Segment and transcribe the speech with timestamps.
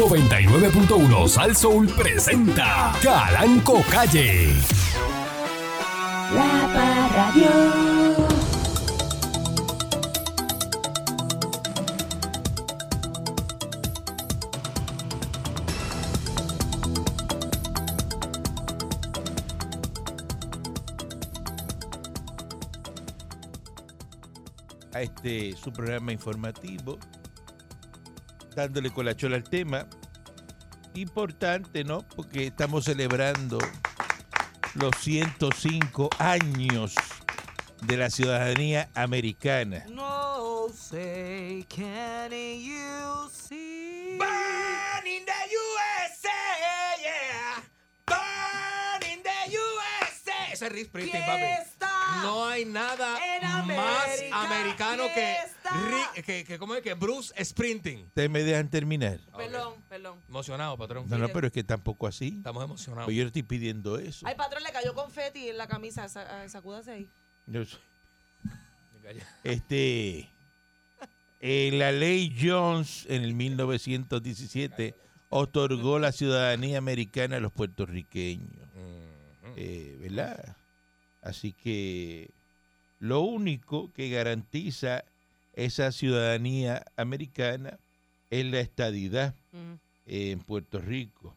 [0.00, 4.48] 99.1 Sal Soul presenta Calanco Calle.
[6.32, 8.30] La Parradio.
[24.92, 26.98] a este su programa informativo,
[28.54, 29.86] dándole colachola al tema.
[30.94, 32.02] Importante, ¿no?
[32.16, 33.58] Porque estamos celebrando
[34.74, 36.94] los 105 años
[37.82, 39.84] de la ciudadanía americana.
[39.88, 40.40] No
[40.72, 44.16] say, can you see?
[44.18, 46.40] Born in the USA,
[47.00, 47.62] yeah.
[48.06, 50.52] Born in the USA.
[50.52, 51.70] Ese Que papi.
[52.22, 53.18] No hay nada
[53.66, 55.36] más americano que
[55.88, 56.82] Rick- que, que, ¿cómo es?
[56.82, 58.06] que Bruce Springsteen.
[58.06, 59.20] Ustedes me dejan terminar.
[59.36, 60.18] Perdón, perdón.
[60.28, 61.06] Emocionado, patrón.
[61.08, 62.34] No, no, pero es que tampoco así.
[62.38, 63.04] Estamos emocionados.
[63.06, 64.26] Pues yo estoy pidiendo eso.
[64.26, 66.08] Ay, patrón, le cayó confeti en la camisa.
[66.08, 67.08] Sa- ah, Sacúdase ahí.
[67.46, 67.80] Yo soy-.
[69.44, 70.28] Este,
[71.40, 74.94] eh, la ley Jones en el 1917
[75.30, 78.68] otorgó la ciudadanía americana a los puertorriqueños,
[79.56, 80.56] eh, ¿verdad?
[81.22, 82.30] Así que
[82.98, 85.04] lo único que garantiza
[85.64, 87.78] esa ciudadanía americana
[88.30, 89.34] es la estadidad
[90.06, 91.36] en Puerto Rico.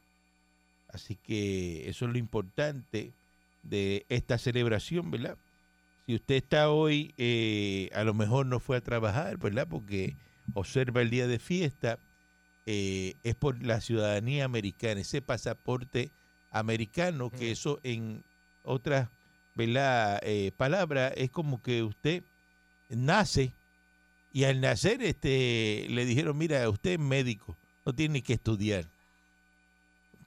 [0.87, 3.13] Así que eso es lo importante
[3.63, 5.37] de esta celebración, ¿verdad?
[6.05, 9.67] Si usted está hoy, eh, a lo mejor no fue a trabajar, ¿verdad?
[9.69, 10.15] Porque
[10.53, 11.99] observa el día de fiesta,
[12.65, 16.11] eh, es por la ciudadanía americana, ese pasaporte
[16.51, 18.23] americano, que eso en
[18.63, 19.09] otras.
[19.55, 22.23] Eh, palabras es como que usted
[22.89, 23.53] nace
[24.33, 28.85] y al nacer este le dijeron, mira, usted es médico, no tiene ni que estudiar.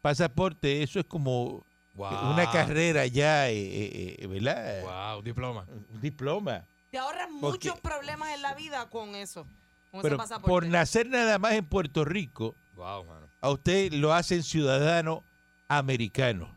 [0.00, 2.32] Pasaporte, eso es como Wow.
[2.32, 4.82] una carrera ya, eh, eh, eh, ¿verdad?
[5.14, 5.66] Wow, diploma.
[5.92, 6.62] Un diploma.
[6.90, 9.46] Te ahorras Porque- muchos problemas en la vida con eso.
[9.90, 10.48] Con Pero ese pasaporte.
[10.50, 13.26] por nacer nada más en Puerto Rico, Wow, mano.
[13.40, 15.24] a usted lo hacen ciudadano
[15.68, 16.54] americano.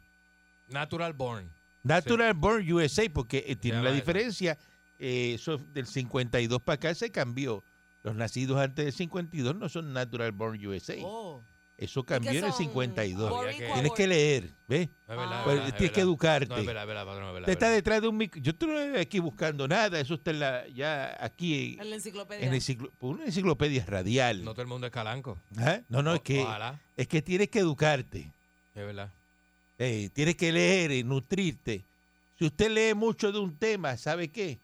[0.68, 1.50] Natural born.
[1.84, 4.58] Natural Born USA, porque eh, tiene la diferencia.
[5.00, 7.64] Eh, eso del 52 para acá se cambió.
[8.04, 10.96] Los nacidos antes del 52 no son Natural Born USA.
[11.04, 11.42] Oh.
[11.78, 12.58] Eso ¿Y qué cambió en el son?
[12.60, 13.30] 52.
[13.30, 14.90] Boricua, Tienes que leer, ¿ves?
[15.08, 15.42] No es verdad, Ah.
[15.46, 16.48] Pues verdad, tienes que educarte.
[16.50, 18.42] No, verdad, es está detrás de un micro.
[18.42, 19.98] Yo no estoy aquí buscando nada.
[20.00, 22.46] Eso está en la, ya aquí En la enciclopedia.
[22.46, 24.44] en enciclo- una enciclopedia radial.
[24.44, 25.38] No todo el mundo es calanco.
[25.58, 25.80] ¿Ah?
[25.88, 26.82] No, no, es que, Ojalá.
[26.98, 28.34] es que tienes que educarte.
[28.76, 29.10] Es verdad.
[29.78, 31.86] Eh, tienes que leer y nutrirte.
[32.38, 34.60] Si usted lee mucho de un tema, ¿sabe qué?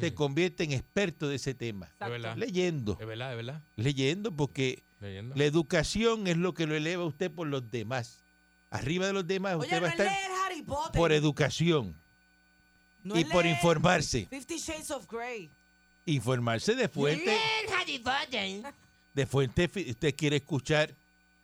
[0.00, 1.86] Se convierte en experto de ese tema.
[1.86, 2.36] Exacto.
[2.36, 3.62] Leyendo, Es verdad, es verdad.
[3.76, 5.34] leyendo, porque Leyendo.
[5.36, 8.24] la educación es lo que lo eleva a usted por los demás.
[8.70, 10.98] Arriba de los demás, Oye, usted no va a es estar leer Harry Potter.
[10.98, 11.94] por educación
[13.02, 14.26] No y es por leer informarse.
[14.30, 15.50] Fifty Shades of Grey.
[16.06, 17.36] Informarse de fuente,
[19.14, 20.94] de fuente, usted quiere escuchar,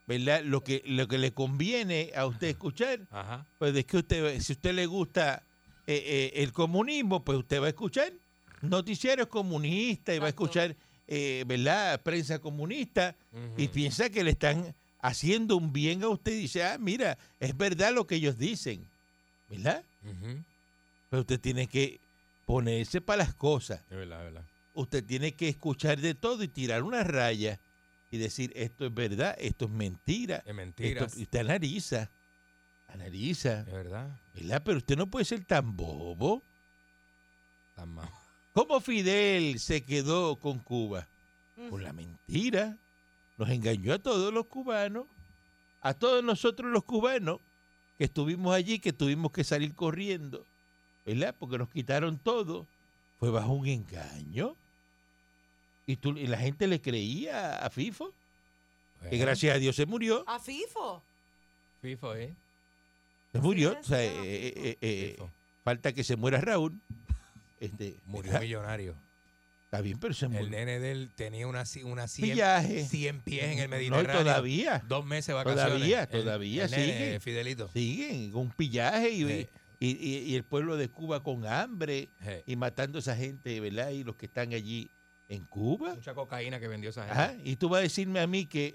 [0.06, 0.42] ¿verdad?
[0.44, 3.46] Lo que, lo que le conviene a usted escuchar, Ajá.
[3.58, 5.42] pues es que usted, si a usted le gusta
[5.86, 6.02] eh,
[6.34, 8.12] eh, el comunismo, pues usted va a escuchar
[8.60, 10.76] noticieros comunistas y va a escuchar,
[11.06, 12.00] eh, ¿verdad?
[12.02, 13.16] Prensa comunista
[13.56, 17.56] y piensa que le están haciendo un bien a usted y dice, ah, mira, es
[17.56, 18.88] verdad lo que ellos dicen,
[19.48, 19.84] ¿verdad?
[21.08, 22.00] Pero usted tiene que
[22.46, 23.80] ponerse para las cosas.
[23.90, 24.48] Es verdad, es verdad.
[24.74, 27.60] Usted tiene que escuchar de todo y tirar una raya
[28.10, 30.42] y decir, esto es verdad, esto es mentira.
[30.46, 32.10] Es y usted analiza,
[32.88, 34.20] analiza, Es verdad.
[34.34, 34.62] ¿verdad?
[34.64, 36.42] Pero usted no puede ser tan bobo.
[37.74, 38.19] Tan mal.
[38.52, 41.06] ¿Cómo Fidel se quedó con Cuba?
[41.56, 41.68] Mm.
[41.68, 42.76] Por la mentira.
[43.38, 45.06] Nos engañó a todos los cubanos,
[45.80, 47.40] a todos nosotros los cubanos
[47.96, 50.44] que estuvimos allí, que tuvimos que salir corriendo,
[51.06, 51.34] ¿verdad?
[51.38, 52.66] Porque nos quitaron todo.
[53.18, 54.54] Fue bajo un engaño.
[55.86, 58.12] Y, tú, y la gente le creía a FIFO,
[59.08, 60.22] que gracias a Dios se murió.
[60.26, 61.02] A FIFO.
[61.80, 62.34] FIFO, ¿eh?
[63.32, 63.76] Se murió.
[63.78, 65.30] o sea, eh, eh, eh, FIFO.
[65.64, 66.78] falta que se muera Raúl.
[67.60, 68.40] Este, Murió ¿verdad?
[68.42, 68.94] millonario.
[69.66, 70.48] Está bien, pero se El murió.
[70.50, 72.84] nene de él tenía una, una 100, Viaje.
[72.86, 74.18] 100 pies en el No, Mediterráneo.
[74.22, 74.82] todavía.
[74.88, 75.64] Dos meses de vacaciones.
[75.74, 77.20] Todavía, El- todavía el nene, sigue.
[77.20, 77.68] Fidelito.
[77.72, 79.48] siguen con un pillaje y, Sí.
[79.78, 82.30] y, y- y el pueblo de Cuba con hambre Sí.
[82.46, 83.90] y matando a esa gente, ¿verdad?
[83.90, 84.90] Y los que están allí
[85.28, 85.94] en Cuba.
[85.94, 87.20] Mucha cocaína que vendió esa gente.
[87.20, 87.34] Ajá.
[87.44, 88.74] Y tú vas a decirme a mí que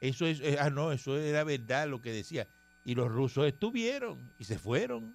[0.00, 2.46] eso es, eh, ah, no, eso era verdad lo que decía.
[2.82, 5.14] Y los rusos estuvieron y se fueron.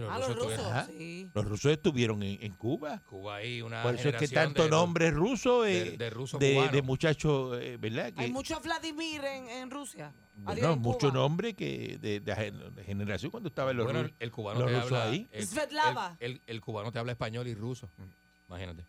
[0.00, 0.56] Los Ah, los rusos rusos.
[0.58, 0.86] tuvieron- Ajá.
[0.98, 1.28] Sí.
[1.34, 3.00] Los rusos estuvieron en, en Cuba.
[3.08, 6.38] Cuba ahí una Por eso es que tanto de- nombre ruso, de, eh, de ruso
[6.38, 6.72] de, cubano.
[6.72, 8.12] de muchachos, eh, ¿verdad?
[8.12, 10.12] Que, Hay muchos Vladimir en, en Rusia.
[10.36, 11.12] Bueno, en mucho Cuba.
[11.12, 14.14] nombre que de, de generación cuando estaban los bueno, rusos.
[14.18, 15.28] el, el cubano los te rusos habla ahí.
[15.32, 16.16] El, Svetlava.
[16.20, 17.88] el- el- el cubano te habla español y ruso.
[18.48, 18.84] Imagínate.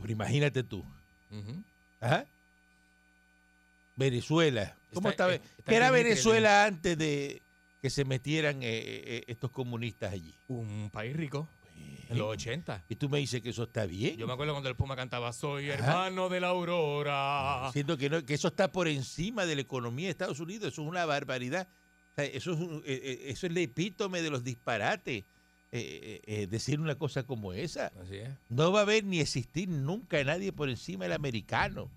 [0.00, 0.84] Pero imagínate tú.
[2.00, 2.24] Ajá.
[3.96, 4.74] Venezuela.
[4.92, 5.34] ¿Cómo Está- estaba?
[5.34, 7.40] está ¿Qué era Venezuela antes de
[7.84, 10.32] que se metieran eh, eh, estos comunistas allí?
[10.48, 11.46] Un país rico.
[12.08, 12.82] En los 80.
[12.88, 14.16] Y tú me dices que eso está bien.
[14.16, 15.80] Yo me acuerdo cuando el Puma cantaba Soy Ajá.
[16.08, 17.68] hermano de la aurora.
[17.74, 20.72] Siento que, no- que eso está por encima de la economía de Estados Unidos.
[20.72, 21.68] Eso es una barbaridad.
[22.12, 25.24] O sea, eso, es un- eh, eh, eso es el epítome de los disparates.
[25.72, 27.88] eh, eh, eh, decir una cosa como esa.
[28.00, 28.30] Así es.
[28.48, 31.90] No va a haber ni existir nunca nadie por encima del americano.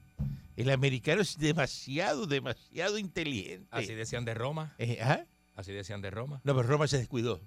[0.58, 3.68] El americano es demasiado, demasiado inteligente.
[3.72, 4.74] Así decían de Roma.
[4.80, 5.24] Eh, ¿ah?
[5.58, 6.40] Así decían de Roma.
[6.46, 7.42] No, pero Roma se descuidó.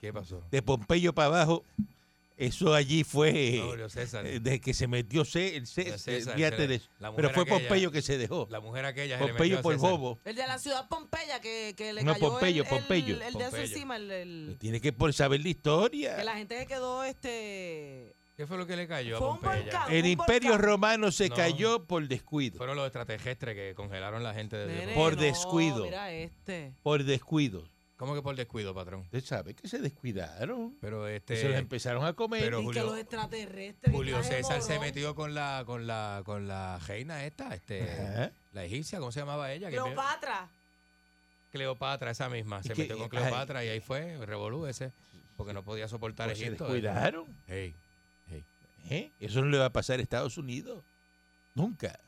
[0.00, 0.42] ¿Qué pasó?
[0.50, 1.64] De Pompeyo para abajo,
[2.36, 4.26] eso allí fue No, Julio César.
[4.26, 6.88] eh, de que se metió C, el César, fíjate se le- de eso.
[6.98, 8.46] Pero mujer fue aquella- Pompeyo que se dejó.
[8.50, 9.90] La mujer aquella Pompeyo por César.
[9.92, 10.18] bobo.
[10.26, 13.14] El de la ciudad Pompeya que, que le No, cayó Pompeyo, el, Pompeyo.
[13.16, 16.16] El, el de eso encima, el, el- Tiene que por saber la historia.
[16.16, 19.38] que la gente se quedó este ¿Qué fue lo que le cayó Fue a un
[19.38, 19.62] Pompeya?
[19.62, 19.92] volcán.
[19.92, 20.66] El un imperio volcán.
[20.66, 21.36] romano se No.
[21.36, 22.56] cayó por descuido.
[22.58, 25.84] Fueron los extraterrestres que congelaron la gente de Por no, descuido.
[25.84, 26.72] Mira este.
[26.82, 27.68] Por descuido.
[27.96, 29.02] ¿Cómo que por descuido, patrón?
[29.02, 30.76] Usted sabe que se descuidaron.
[30.80, 32.42] Pero este se los empezaron a comer.
[32.42, 33.94] pero y Julio- que los extraterrestres.
[33.94, 38.32] Julio César se metió con la con la con la reina esta, este Ajá.
[38.52, 39.68] la egipcia, ¿cómo se llamaba ella?
[39.68, 40.48] Cleopatra.
[41.52, 43.08] Cleopatra, esa misma, ¿Y se qué- metió con ay.
[43.10, 44.90] Cleopatra y ahí fue, revolú ese,
[45.36, 46.64] porque no podía soportar Pues se Egipto.
[46.64, 47.26] descuidaron.
[47.46, 47.74] Ey,
[48.90, 49.10] ¿eh?
[49.20, 50.82] Eso no le va a pasar a Estados Unidos.
[51.54, 51.98] Nunca.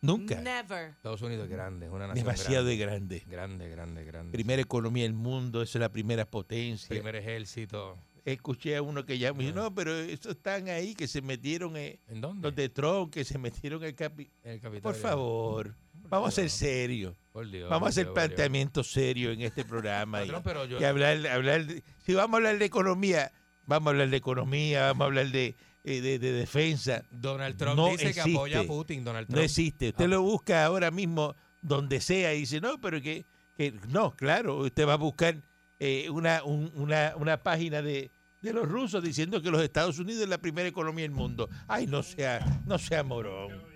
[0.00, 0.40] Nunca.
[0.40, 0.90] Never.
[0.90, 2.76] Estados Unidos es grande, es una nación Demasiado grande.
[2.78, 3.22] grande.
[3.26, 4.32] grande, grande, grande.
[4.32, 6.88] Primera economía del mundo, eso es la primera potencia.
[6.88, 7.98] Primer ejército.
[8.24, 9.62] Escuché a uno que llama y dice, Ah.
[9.62, 12.46] no, pero estos están ahí que se metieron, eh, ¿En dónde?
[12.46, 14.30] los de Trump, que se metieron el capi.
[14.44, 14.82] En el Capitolio.
[14.82, 15.74] Por favor,
[16.08, 17.14] vamos a ser serios.
[17.32, 18.28] Por Dios, Vamos a hacer Dios, por Dios.
[18.28, 20.22] planteamiento serio en este programa.
[20.22, 23.32] y- Patrón, pero yo, y hablar, hablar de- si vamos a hablar de economía,
[23.66, 25.54] vamos a hablar de economía, vamos a hablar de,
[25.96, 27.02] eh, de, de defensa.
[27.10, 28.66] Donald Trump no dice que apoya a existe.
[28.66, 29.44] Putin, Donald No Trump.
[29.44, 29.88] existe.
[29.88, 30.08] Usted Ah.
[30.08, 33.26] lo busca ahora mismo donde sea y dice, no, pero que,
[33.56, 35.36] que no, claro, usted va a buscar
[35.80, 38.10] eh, una, un- una, una página de,
[38.42, 41.48] de los rusos diciendo que los Estados Unidos es la primera economía del mundo.
[41.66, 43.66] Ay, no sea, no sea morón.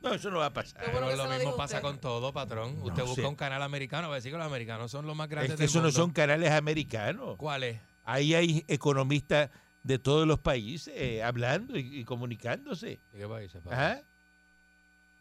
[0.00, 0.80] No, eso no va a pasar.
[0.92, 1.82] Bueno lo mismo pasa usted.
[1.88, 2.78] con todo, patrón.
[2.78, 3.26] No Usted busca sé.
[3.26, 5.62] un canal americano, va a decir que los americanos son los más grandes Es que
[5.62, 6.00] del eso no mundo.
[6.00, 7.36] son canales americanos.
[7.36, 7.80] ¿Cuáles?
[8.04, 9.50] Ahí hay economistas
[9.88, 13.00] de todos los países eh, hablando y, y comunicándose.
[13.10, 13.62] ¿De qué países?
[13.70, 14.02] Ajá.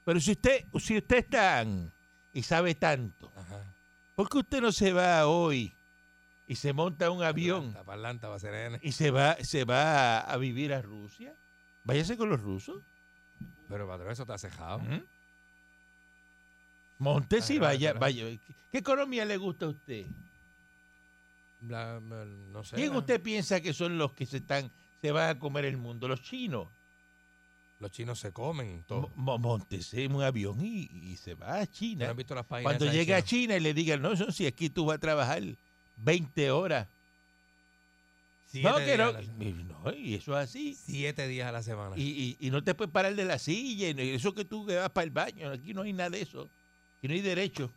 [0.03, 1.89] Pero si usted, si usted es tan
[2.33, 3.63] y sabe tanto, Ajá.
[4.13, 5.73] ¿por qué usted no se va hoy
[6.47, 10.81] y se monta un avión Atlanta, Atlanta, y se va, se va a, vivir a
[10.81, 11.33] Rusia?
[11.85, 12.83] Váyase con los rusos.
[13.69, 14.79] Pero, patrón, eso está cejado.
[14.79, 15.01] Ujú.
[16.97, 18.25] Montese y vaya, vaya.
[18.69, 20.07] ¿Qué economía le gusta a usted?
[21.61, 22.75] La- no sé.
[22.75, 24.71] ¿Quién la- usted piensa que son los que se están,
[25.01, 26.07] se van a comer el mundo?
[26.07, 26.67] Los chinos.
[27.79, 29.11] Los chinos se comen todo.
[29.15, 32.13] Mo- Móntese en un avión y, y se va a ¿No China.
[32.13, 33.21] visto las Cuando llegue a?
[33.21, 35.43] China y le digan, no, son si aquí tú vas a trabajar
[35.97, 36.87] 20 horas.
[38.47, 39.11] Siete no, que no.
[39.11, 40.73] la- no, y eso es así.
[40.73, 41.97] Siete días a la semana.
[41.97, 43.89] Y, y- y no te puedes parar de la silla.
[43.89, 45.51] Y eso que tú vas para el baño.
[45.51, 46.49] Aquí no hay nada de eso.
[46.97, 47.71] Aquí no hay derecho.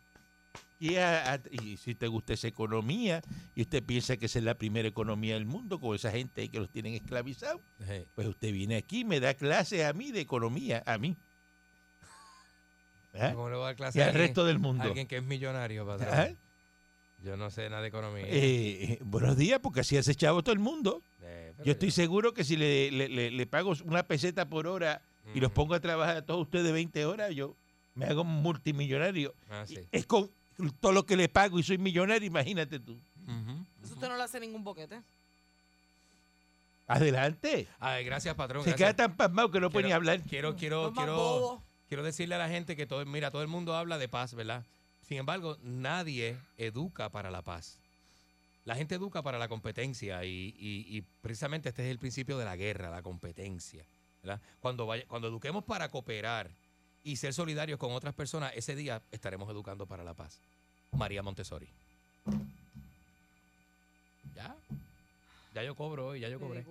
[0.79, 3.21] Y, a- a- y si te gusta esa economía
[3.53, 6.57] y usted piensa que esa es la primera economía del mundo con esa gente que
[6.59, 7.61] los tienen esclavizados,
[8.15, 11.15] pues usted viene aquí y me da clases a mí de economía, a mí.
[13.13, 13.31] ¿Ah?
[13.33, 14.83] ¿Cómo le voy a dar Y a al alguien, resto del a mundo.
[14.83, 16.09] alguien que es millonario, patrón?
[16.11, 16.29] ¿Ah?
[17.23, 18.25] Yo no sé nada de economía.
[18.25, 21.03] Eh, eh, buenos días, porque así hace chavo todo el mundo.
[21.21, 25.03] Eh, Yo estoy seguro que si le, le- le- le pago una peseta por hora
[25.35, 27.55] y los pongo a trabajar a todos ustedes 20 horas, yo
[27.93, 29.35] me hago multimillonario.
[29.49, 29.77] Ah, sí.
[29.91, 30.31] Es con
[30.79, 32.99] todo lo que le pago y soy millonario, imagínate tú.
[33.83, 35.01] Eso usted no le hace ningún boquete.
[36.87, 37.67] Adelante.
[37.79, 38.63] Ay, gracias, patrón.
[38.63, 38.89] Se gracias.
[38.89, 40.21] queda tan pasmado que no puede ni Quiero- hablar.
[40.23, 43.75] Quiero, No quiero, quiero, quiero decirle a la gente que todo, mira, todo el mundo
[43.75, 44.63] habla de paz, ¿verdad?
[45.07, 47.77] Sin embargo, nadie educa para la paz.
[48.65, 52.45] La gente educa para la competencia y, y- y precisamente este es el principio de
[52.45, 53.85] la guerra, la competencia.
[54.21, 54.39] ¿verdad?
[54.59, 56.51] Cuando, vaya, cuando eduquemos para cooperar
[57.03, 60.39] y ser solidarios con otras personas, ese día estaremos educando para la paz.
[60.91, 61.67] María Montessori.
[64.35, 64.55] ¿Ya?
[65.53, 66.63] Ya yo cobro hoy, ya yo cobré.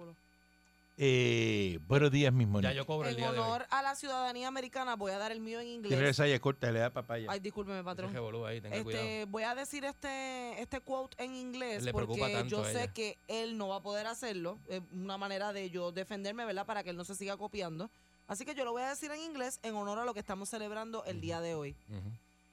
[1.03, 2.61] Eh, buenos días, mismo.
[2.61, 3.45] Ya yo cobro el En día de hoy.
[3.45, 5.99] honor a la ciudadanía americana, voy a dar el mío en inglés.
[5.99, 7.27] esa ya corta, le da papaya.
[7.31, 8.11] Ay, discúlpeme, patrón.
[8.11, 9.05] Ese ahí, tenga cuidado.
[9.05, 12.91] Este, voy a decir este, este quote en inglés Le preocupa porque tanto yo sé
[12.93, 14.59] que él no va a poder hacerlo.
[14.69, 16.67] Es una manera de yo defenderme, ¿verdad?
[16.67, 17.89] Para que él no se siga copiando.
[18.31, 20.49] Así que yo lo voy a decir en inglés en honor a lo que estamos
[20.49, 21.77] celebrando el día de hoy.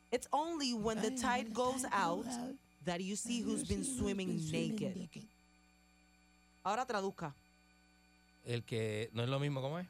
[0.10, 2.26] It's only when the tide goes out
[2.84, 5.08] that you see who's been swimming naked.
[6.64, 7.36] Ahora traduzca.
[8.44, 9.86] El que no es lo mismo, ¿cómo es?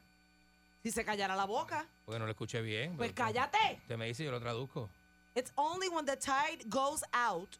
[0.82, 2.94] Si se callara la boca, Porque no lo escuché bien.
[2.98, 3.78] pues cállate.
[3.80, 4.90] Usted me dice y yo lo traduzco.
[5.34, 7.56] It's only when the tide goes out.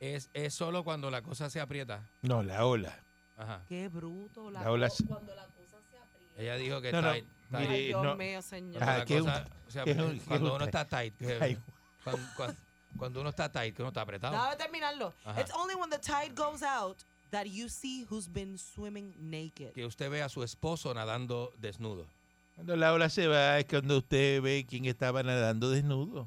[0.00, 2.08] Es, es solo cuando la cosa se aprieta.
[2.22, 2.98] No, la ola.
[3.36, 3.66] Ajá.
[3.68, 4.50] Qué bruto.
[4.50, 6.40] La La ola cuando la cosa se aprieta.
[6.40, 7.12] Ella dijo que No, no,
[7.50, 8.16] tight, mire, Ay, Dios no.
[8.16, 8.72] mío, señor.
[8.78, 10.02] Cuando Ah, la ¿qué es cosa un- se qué es aprieta.
[10.04, 11.14] un- qué es Cuando un uno está tight.
[11.18, 11.58] que- Ay,
[12.04, 12.56] cuando, cuando-
[12.98, 14.34] cuando uno está tight, que uno está apretado.
[14.34, 15.12] Déjame terminarlo.
[15.24, 15.40] Ajá.
[15.40, 16.96] It's only when the tide goes out
[17.30, 19.72] that you see who's been swimming naked.
[19.74, 22.06] Que usted ve a su esposo nadando desnudo.
[22.54, 26.26] Cuando la ola se va es cuando usted ve quién estaba nadando desnudo.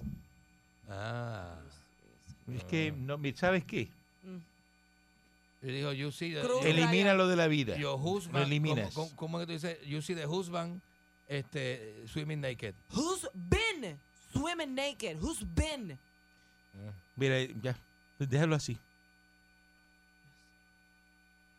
[0.89, 1.55] Ah.
[2.53, 3.88] Es que, no, mi- ¿sabes qué?
[4.23, 5.67] Mm.
[5.67, 6.61] Y dijo, you see the, Cruz.
[6.61, 7.75] you- Elimínalo de la vida.
[7.77, 8.45] your Lo husband.
[8.45, 8.93] eliminas.
[8.93, 9.88] ¿cómo, cómo, cómo es que tú dices?
[9.88, 10.81] You see the husband
[11.29, 12.74] este, swimming naked.
[12.91, 13.98] Who's been
[14.33, 15.17] swimming naked?
[15.21, 15.98] Who's been?
[17.15, 17.75] Mira, ya,
[18.19, 18.77] déjalo así.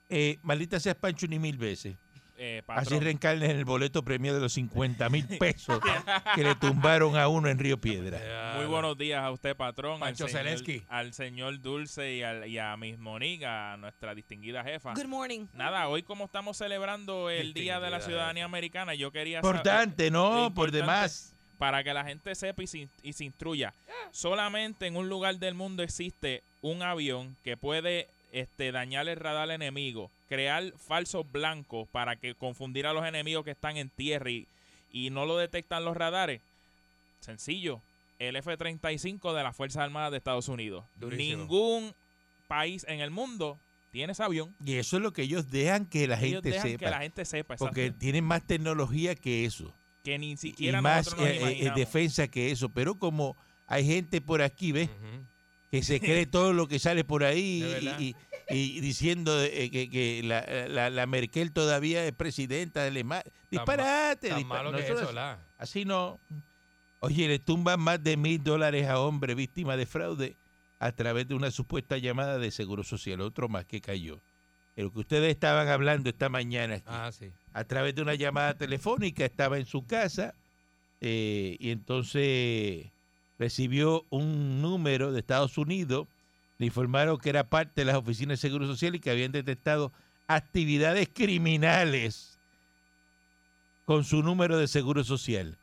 [0.09, 1.95] Eh, maldita seas Pancho ni mil veces.
[2.43, 2.95] Eh, Así
[3.45, 5.79] en el boleto premio de los 50 mil pesos
[6.35, 8.55] que le tumbaron a uno en Río Piedra.
[8.57, 10.01] muy buenos días a usted, patrón.
[10.01, 10.83] Pancho al señor, Zelensky.
[10.89, 14.95] al señor Dulce y, al- y a Miss Moniga, nuestra distinguida jefa.
[14.95, 15.49] Good morning.
[15.53, 18.47] Nada, hoy como estamos celebrando el Día de la Ciudadanía.
[18.47, 20.47] Americana, yo quería saber- Importante, ¿no?
[20.47, 21.37] es Por importante demás.
[21.59, 23.75] Para que la gente sepa y se, y se instruya.
[24.13, 29.51] Solamente en un lugar del mundo existe un avión que puede este, dañar el radar
[29.51, 34.47] enemigo, crear falsos blancos para que confundir a los enemigos que están en tierra y,
[34.93, 36.41] y no lo detectan los radares.
[37.21, 37.81] Sencillo.
[38.19, 40.85] El F-35 de las Fuerzas Armadas de Estados Unidos.
[40.97, 41.39] Durísimo.
[41.43, 41.95] Ningún
[42.49, 43.59] país en el mundo
[43.93, 44.55] tiene ese avión.
[44.65, 46.79] Y eso es lo que ellos dejan que la Ellos gente dejan sepa.
[46.85, 47.57] que la gente sepa.
[47.57, 49.73] porque tienen más tecnología que eso.
[50.05, 51.79] que ni Y siquiera más nosotros nos eh, eh, imaginamos.
[51.79, 52.69] defensa que eso.
[52.69, 54.91] Pero como hay gente por aquí, ¿ves?
[55.71, 57.65] Que se cree todo lo que sale por ahí
[57.99, 58.17] y, y-
[58.53, 63.25] y diciendo eh, que, que la, la- la Merkel todavía es presidenta de Alemania.
[63.50, 64.31] Disparate.
[64.31, 65.39] Tan dispa- malo que nosotros- eso, ¿verdad?
[65.59, 66.19] Así no.
[67.00, 70.37] Oye, le tumban más de mil dólares a hombre víctima de fraude
[70.81, 73.21] a través de una supuesta llamada de Seguro Social.
[73.21, 74.21] Otro más que cayó.
[74.77, 77.31] Lo que ustedes estaban hablando esta mañana aquí, Ah, sí.
[77.53, 80.35] a través de una llamada telefónica, estaba en su casa
[81.00, 82.91] eh, y entonces
[83.41, 86.07] recibió un número de Estados Unidos.
[86.59, 89.93] Le informaron que era parte de las oficinas de Seguro Social y que habían detectado
[90.29, 92.39] actividades criminales
[93.87, 95.57] con su número de Seguro Social.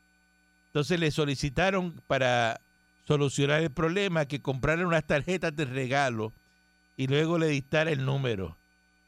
[0.65, 2.61] Entonces le solicitaron para
[3.05, 6.33] solucionar el problema que compraran unas tarjetas de regalo
[6.97, 8.57] y luego le dictara el número.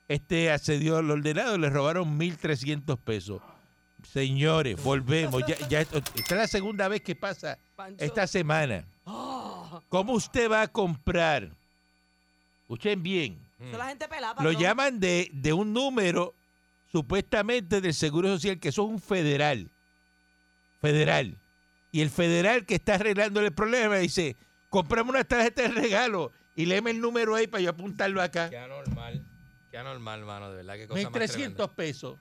[0.07, 3.41] Este accedió al ordenado le robaron 1.300 pesos.
[4.03, 5.43] Señores, volvemos.
[5.47, 8.03] Ya, ya esto- esta es la segunda vez que pasa Pancho.
[8.03, 8.85] esta semana.
[9.05, 11.49] Oh, ¿Cómo usted va a comprar?
[12.61, 13.39] Escuchen bien.
[13.57, 13.67] Mm.
[13.67, 14.41] eso la gente pelada.
[14.43, 16.33] Lo llaman de, de un número
[16.91, 19.69] supuestamente del Seguro Social, que eso es un federal.
[20.81, 21.37] Federal.
[21.91, 24.35] Y el federal que está arreglando el problema dice,
[24.69, 28.49] comprame una tarjeta de regalo y léeme el número ahí para yo apuntarlo acá.
[28.49, 29.25] Qué anormal.
[29.71, 30.75] Qué anormal, mano, de verdad.
[30.75, 31.63] Qué cosa más tremenda.
[31.65, 32.17] 1.300 pesos.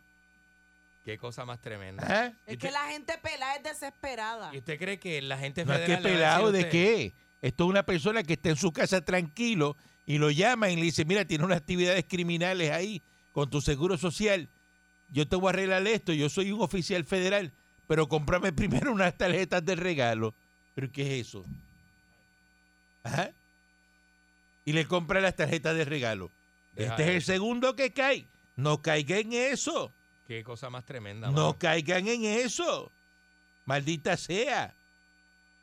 [1.09, 2.05] Qué cosa más tremenda.
[2.07, 2.33] ¿Ah?
[2.47, 4.55] ¿Y Es que la gente pelada es desesperada.
[4.55, 7.15] ¿Y usted cree que la gente No es federal que pelado de qué.
[7.41, 9.75] Esto es una persona que está en su casa tranquilo
[10.05, 13.97] y lo llaman y le dice, mira, tiene unas actividades criminales ahí con tu seguro
[13.97, 14.51] social.
[15.09, 17.55] Yo te voy a arreglar esto, yo soy un oficial federal,
[17.87, 20.35] pero cómprame primero unas tarjetas de regalo.
[20.75, 21.43] ¿Pero qué es eso?
[23.03, 23.31] Ajá.
[24.67, 26.31] Y le compra las tarjetas de regalo.
[26.75, 28.27] Deja este es el segundo que cae.
[28.57, 29.95] No caiga en eso.
[30.29, 31.29] Qué cosa más tremenda.
[31.29, 31.59] No mano.
[31.59, 32.93] caigan en eso.
[33.65, 34.77] Maldita sea.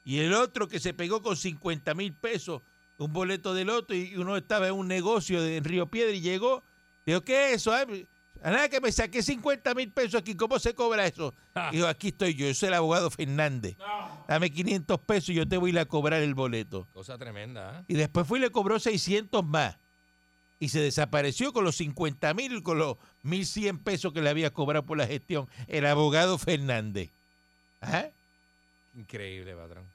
[0.04, 2.64] Y el otro que se pegó con 50 mil pesos,
[2.98, 6.22] un boleto de loto, y uno estaba en un negocio de, en Río Piedra y
[6.22, 6.64] llegó.
[7.06, 7.74] Dijo, ¿qué es eso?
[7.74, 7.86] A
[8.50, 11.32] nada que me saqué 50 mil pesos aquí, ¿cómo se cobra eso?
[11.54, 11.70] Ah.
[11.72, 13.78] Dijo, aquí estoy yo, yo soy el abogado Fernández.
[14.28, 16.88] Dame 500 pesos y yo te voy a ir a cobrar el boleto.
[16.92, 17.84] Cosa tremenda, ¿eh?
[17.88, 19.78] Y después fue y le cobró 600 más.
[20.60, 24.86] Y se desapareció con los 50 mil, con los 1.100 pesos que le había cobrado
[24.86, 27.12] por la gestión el abogado Fernández.
[27.82, 28.10] Ajá.
[28.96, 29.86] Increíble, patrón.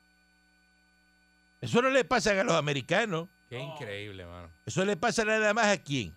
[1.61, 3.29] Eso no le pasa a los americanos.
[3.49, 4.51] Qué increíble, mano.
[4.67, 6.15] Eso le pasa nada más a quién.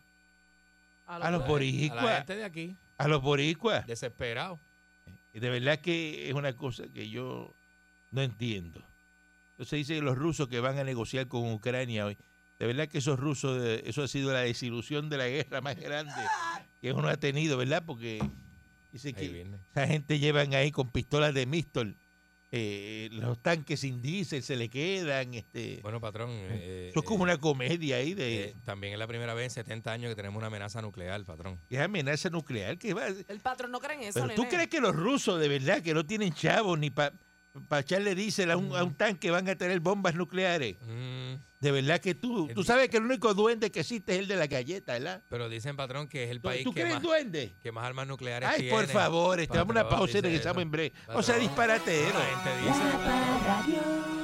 [1.05, 2.17] A los A boricuas.
[2.17, 2.77] gente de aquí.
[2.97, 3.85] A los boricuas.
[3.87, 4.59] Desesperado.
[5.33, 7.53] Y de verdad que es una cosa que yo
[8.11, 8.81] no entiendo.
[9.51, 12.17] Entonces dice que los rusos que van a negociar con Ucrania hoy,
[12.63, 15.75] de verdad que esos rusos, eh, eso ha sido la desilusión de la guerra más
[15.75, 16.13] grande
[16.79, 17.83] que uno ha tenido, ¿verdad?
[17.85, 18.21] Porque
[18.89, 21.97] dice que esa gente llevan ahí con pistolas de Mistol,
[22.55, 26.29] eh, los tanques sin diésel se le quedan, este, Bueno, patrón.
[26.31, 29.45] eh, eso es como eh, una comedia ahí de eh, también es la primera vez
[29.57, 31.59] en 70 años que tenemos una amenaza nuclear, patrón.
[31.69, 34.79] es amenaza nuclear, que va, El patrón no cree en eso, Pero tú crees que
[34.79, 37.13] los rusos de verdad que no tienen chavos ni para
[37.79, 40.75] echarle diésel a un, a un tanque van a tener bombas nucleares?
[40.81, 44.27] Mm, De verdad que tú, tú sabes que el único duende que existe es el
[44.27, 45.21] de la galleta, ¿verdad?
[45.29, 47.53] pero dicen, patrón, que es el ¿Tú, país tú que crees más, duende?
[47.61, 48.75] que más armas nucleares Ay, tiene.
[48.75, 50.93] por favor, este, dame una pausa y regresamos en breve.
[51.13, 51.37] O sea.
[51.37, 51.91] La gente
[52.61, 54.22] dice.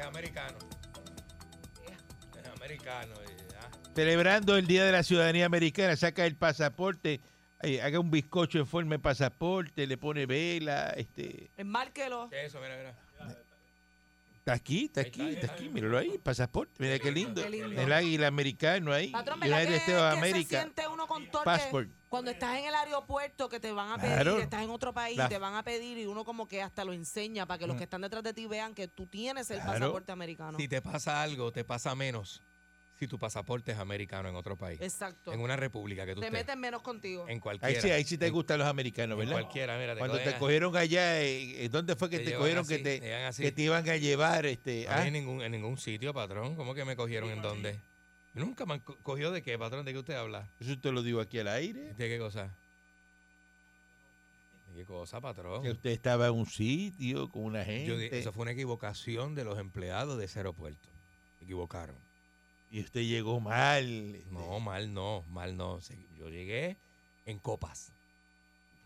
[0.00, 0.58] Es americano.
[2.36, 3.14] Es americano.
[3.52, 3.94] ya.
[3.94, 7.20] Celebrando el Día de la Ciudadanía Americana, saca el pasaporte,
[7.62, 11.50] eh, haga un bizcocho en forma de pasaporte, le pone vela, este...
[11.56, 12.28] Enmárquelo.
[12.30, 12.60] ¿Qué es eso?
[12.60, 13.09] Mira, mira.
[14.52, 17.42] Está aquí, está Ahí aquí, está, aquí, míralo ahí, pasaporte, mira qué lindo.
[17.42, 17.80] Qué lindo.
[17.80, 20.60] El águila americano ahí, Patrón, ¿verdad que, que se America.
[20.62, 21.88] siente uno con torque Passport.
[22.08, 24.38] cuando estás en el aeropuerto que te van a pedir, Claro.
[24.38, 26.92] estás en otro país, La- te van a pedir y uno como que hasta lo
[26.92, 29.72] enseña para que los que están detrás de ti vean que tú tienes el Claro.
[29.78, 30.58] pasaporte americano.
[30.58, 32.42] Si te pasa algo, te pasa menos
[33.00, 34.78] si tu pasaporte es americano en otro país.
[34.82, 35.32] Exacto.
[35.32, 36.38] En una república que tú Te estés.
[36.40, 37.24] meten menos contigo.
[37.24, 37.80] En Ahí cualquiera.
[37.80, 39.40] sí, ahí sí te En- gustan los americanos, en ¿verdad?
[39.40, 39.96] cualquiera, mira.
[39.96, 43.00] Cuando te cogen cogieron allá, eh, eh, ¿dónde fue que te cogieron así, que, te,
[43.42, 44.44] que te iban a llevar?
[44.44, 45.06] este A mí ah?
[45.06, 46.56] en ningún, en ningún sitio, patrón.
[46.56, 47.80] ¿Cómo que me cogieron en dónde?
[48.34, 50.46] Nunca me han co- cogido de qué, patrón, de qué usted habla.
[50.60, 51.94] Eso te lo digo aquí al aire.
[51.94, 52.54] ¿De qué cosa?
[54.68, 55.62] ¿De qué cosa, patrón?
[55.62, 59.44] Que usted estaba en un sitio con una gente Yo eso fue una equivocación de
[59.44, 60.86] los empleados de ese aeropuerto.
[61.38, 61.96] Se equivocaron.
[62.70, 63.84] Y usted llegó mal.
[64.14, 65.80] este, No, mal no, mal no.
[66.18, 66.76] Yo llegué
[67.26, 67.92] en copas.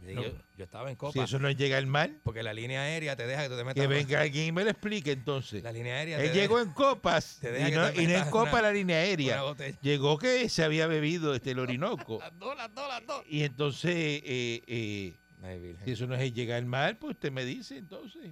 [0.03, 0.43] Yo, llegué- No.
[0.59, 1.25] yo estaba en Si copas.
[1.29, 3.81] eso no es llegar mal, Porque la línea aérea te deja que tú te metas.
[3.83, 5.63] que venga alguien y me lo explique entonces.
[5.63, 8.31] La línea aérea Él llegó en copas te y que no, te y no en
[8.31, 9.43] copa una- la línea aérea.
[9.81, 12.19] Llegó que se había bebido este el Orinoco.
[12.21, 13.25] Las dos, las dos, las dos.
[13.29, 17.77] y entonces, eh, eh, Ay, si eso no es llegar mal, pues usted me dice
[17.79, 18.31] entonces.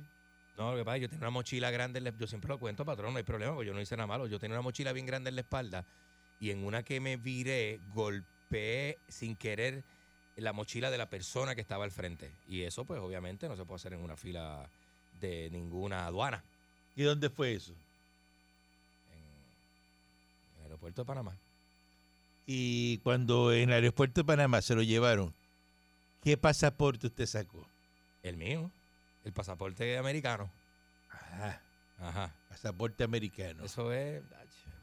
[0.56, 2.48] No, lo que pasa es que yo tenía una mochila grande, en la- yo siempre
[2.48, 4.26] lo cuento, patrón, no hay problema, porque yo no hice nada malo.
[4.26, 5.84] Yo tenía una mochila bien grande en la espalda
[6.40, 9.82] y en una que me viré, golpeé sin querer
[10.36, 12.30] la mochila de la persona que estaba al frente.
[12.48, 14.68] Y eso, pues, obviamente, no se puede hacer en una fila
[15.20, 16.42] de ninguna aduana
[16.96, 17.72] ¿Y dónde fue eso?
[19.10, 21.36] en el aeropuerto de Panamá.
[22.46, 25.32] Y cuando en el aeropuerto de Panamá se lo llevaron,
[26.22, 27.66] ¿qué pasaporte usted sacó?
[28.22, 28.70] El mío,
[29.24, 30.50] el pasaporte americano.
[31.10, 31.60] Ajá,
[31.98, 32.34] Ajá.
[32.48, 33.64] pasaporte americano.
[33.64, 34.22] Eso es.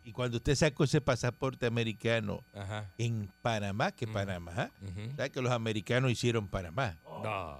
[0.03, 2.89] Y cuando usted sacó ese pasaporte americano Ajá.
[2.97, 4.13] en Panamá, que Mm.
[4.13, 4.71] Panamá.
[5.15, 6.97] ¿sabe que los americanos hicieron Panamá?
[7.05, 7.59] No.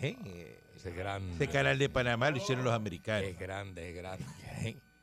[0.00, 0.56] ¿Eh?
[0.76, 1.34] Ese es grande.
[1.34, 3.28] Ese canal de Panamá lo hicieron los americanos.
[3.28, 4.24] Es grande, es grande.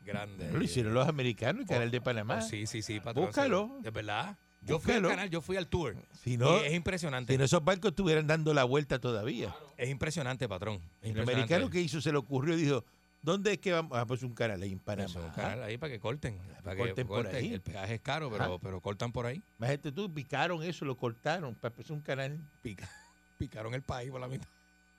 [0.05, 0.51] grande.
[0.51, 2.39] Lo hicieron los americanos, el canal de Panamá.
[2.39, 3.25] Oh, sí, sí, sí, patrón.
[3.27, 3.77] Búscalo.
[3.81, 4.37] De verdad.
[4.65, 5.95] Yo fui al canal, yo fui al tour.
[6.23, 7.33] Si no, Y es impresionante.
[7.33, 9.53] si no, esos barcos estuvieran dando la vuelta todavía.
[9.77, 10.75] Es impresionante, patrón.
[10.75, 11.33] Es El impresionante.
[11.33, 12.85] americano que hizo se le ocurrió y dijo,
[13.21, 13.97] ¿dónde es que vamos?
[13.97, 15.09] Ah, pues un canal ahí en Panamá.
[15.09, 16.37] Eso, un canal ahí para que corten.
[16.63, 17.53] Para que corten por ahí.
[17.53, 18.57] El peaje es caro, pero, Ajá.
[18.61, 19.41] pero cortan por ahí.
[19.59, 22.39] Imagínate tú, picaron eso, lo cortaron para hacer un canal.
[22.61, 22.89] Pica-
[23.37, 24.47] picaron el país por la mitad.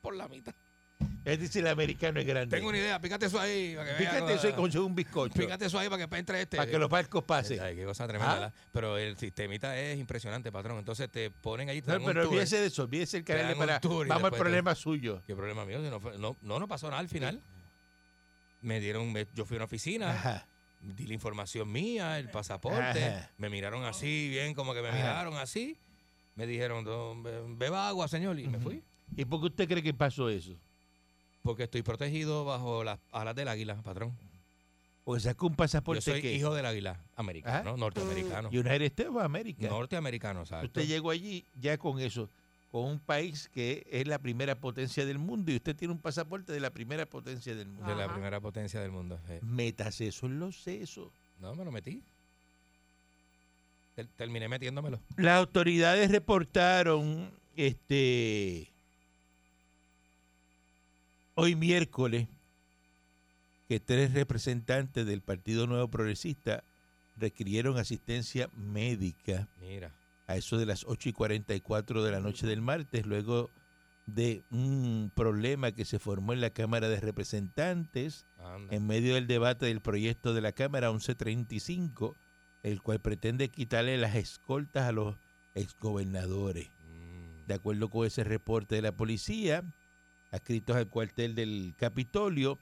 [0.03, 0.55] Por la mitad.
[1.25, 2.55] Es decir, el americano es grande.
[2.55, 3.75] Tengo una idea, pícate eso ahí.
[3.75, 5.35] Para que vea Fíjate cómo- eso y como si fuera un bizcocho.
[5.41, 6.57] Pícate eso ahí para que entre este.
[6.59, 7.61] Para que los barcos pasen.
[7.61, 8.53] Ay, qué cosa tremenda, Ah.
[8.73, 10.79] Pero el sistemita es impresionante, patrón.
[10.79, 11.81] Entonces te ponen ahí.
[11.81, 13.59] te No, pero olvídese de eso, olvídese el canal y
[14.07, 15.23] Vamos al problema suyo.
[15.27, 15.79] ¿Qué problema mío?
[15.79, 17.41] No, no, no, no pasó nada al final.
[18.61, 20.47] Me dieron, me- yo fui a una oficina, Ajá.
[20.81, 23.05] di la información mía, el pasaporte.
[23.05, 23.31] Ajá.
[23.39, 24.97] Me miraron así, bien, como que me Ajá.
[24.99, 25.79] miraron así.
[26.35, 28.83] Me dijeron, "Don, be- beba agua, señor, y me fui.
[29.17, 30.55] ¿Y por qué usted cree que pasó eso?
[31.45, 34.13] Porque estoy protegido bajo las alas del águila, patrón.
[35.05, 38.49] Porque sacó un Yo pasaporte soy que hijo del águila, americano, norteamericano.
[38.49, 39.69] United States of America.
[39.69, 40.67] Norteamericano, exacto.
[40.67, 42.31] Usted llegó allí ya con eso,
[42.73, 46.51] con un país que es la primera potencia del mundo y usted tiene un pasaporte
[46.53, 47.91] de la primera potencia del mundo.
[47.91, 48.15] de la Ajá.
[48.15, 49.21] primera potencia del mundo.
[49.29, 49.41] eh.
[49.43, 51.09] Métase eso en los sesos.
[51.39, 52.03] No, me lo metí.
[53.95, 54.99] Ter- Terminé metiéndomelo.
[55.19, 58.69] Las autoridades reportaron este
[61.35, 62.29] hoy miércoles
[63.69, 66.65] que tres representantes del Partido Nuevo Progresista
[67.17, 69.95] requirieron asistencia médica Mira.
[70.27, 73.51] a eso de las 8 y 44 de la noche del martes, luego
[74.07, 78.75] de un problema que se formó en la Cámara de Representantes Anda.
[78.75, 82.15] en medio del debate del proyecto de la Cámara 1135,
[82.63, 85.17] el cual pretende quitarle las escoltas a los
[85.55, 86.71] exgobernadores.
[86.87, 87.47] Mm.
[87.47, 89.65] De acuerdo con ese reporte de la policía,
[90.35, 92.59] adscritos al cuartel del Capitolio,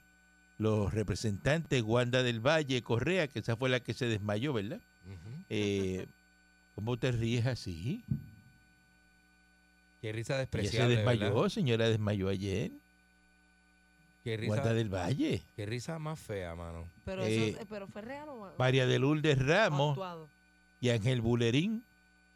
[0.57, 4.79] los representantes Wanda del Valle, Correa, que esa fue la que se desmayó, ¿verdad?
[5.49, 6.05] Eh,
[6.75, 8.03] ¿Cómo te ríes así?
[10.01, 11.49] Qué risa Ella se despreciable, desmayó, ¿verdad?
[11.49, 12.71] señora desmayó ayer.
[14.23, 15.41] Qué risa, Wanda del Valle.
[15.55, 16.87] qué risa más fea, mano.
[17.03, 20.29] Pero, Eh, eso, pero fue real o María de Lourdes Ramos actuado.
[20.79, 21.83] y Ángel Bulerín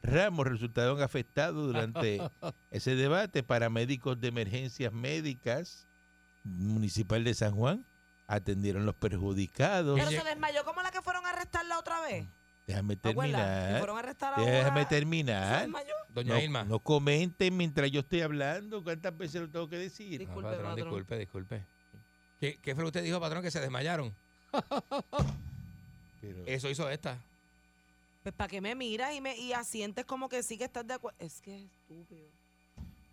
[0.08, 2.20] Ramos resultaron afectados durante
[2.72, 3.44] ese debate.
[3.44, 5.86] Paramédicos de emergencias médicas
[6.44, 7.86] municipal de San Juan
[8.26, 10.00] atendieron los perjudicados.
[10.00, 12.26] Pero se desmayó como la que fueron a arrestarla otra vez.
[12.66, 13.78] Déjame terminar.
[13.80, 15.70] fueron a arrestar a Déjame una- ¿Se terminar.
[16.14, 16.64] Doña No, Irma.
[16.66, 18.84] no comenten mientras yo estoy hablando.
[18.84, 20.20] ¿Cuántas veces lo tengo que decir?
[20.20, 20.76] Disculpe, patrón, patrón.
[20.76, 21.64] disculpe, disculpe.
[22.42, 23.42] ¿Qué, ¿Qué fue lo que usted dijo, patrón?
[23.42, 24.14] Que se desmayaron.
[26.22, 27.18] Pero- Eso hizo esta.
[28.28, 30.96] Pues para que me miras y me y asientes como que sí que estás de
[30.96, 31.18] acuerdo.
[31.18, 32.28] Es que es estúpido.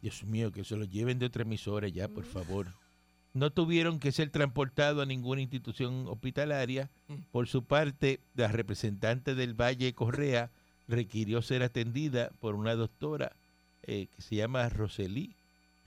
[0.03, 2.67] Dios mío, que se lo lleven de otra emisora ya, por favor.
[3.33, 6.91] No tuvieron que ser transportados a ninguna institución hospitalaria.
[7.07, 7.15] Mm.
[7.31, 10.51] Por su parte, la representante del Valle Correa
[10.89, 13.37] requirió ser atendida por una doctora
[13.85, 15.37] eh, que se llama Roselí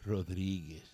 [0.06, 0.90] Rodríguez.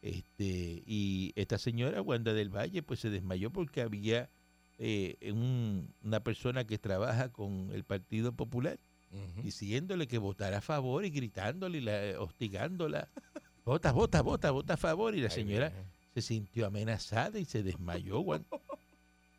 [0.00, 4.30] Este, y esta señora, Wanda del Valle, pues se desmayó porque había
[4.78, 8.78] eh, un- una persona que trabaja con el Partido Popular
[9.10, 9.42] Ujú.
[9.42, 13.08] diciéndole que votara a favor y gritándole y la, hostigándola.
[13.64, 15.14] Vota, vota, vota, vota a favor.
[15.14, 15.70] Y la señora
[16.14, 18.22] se sintió amenazada y se desmayó.
[18.22, 18.44] Juan.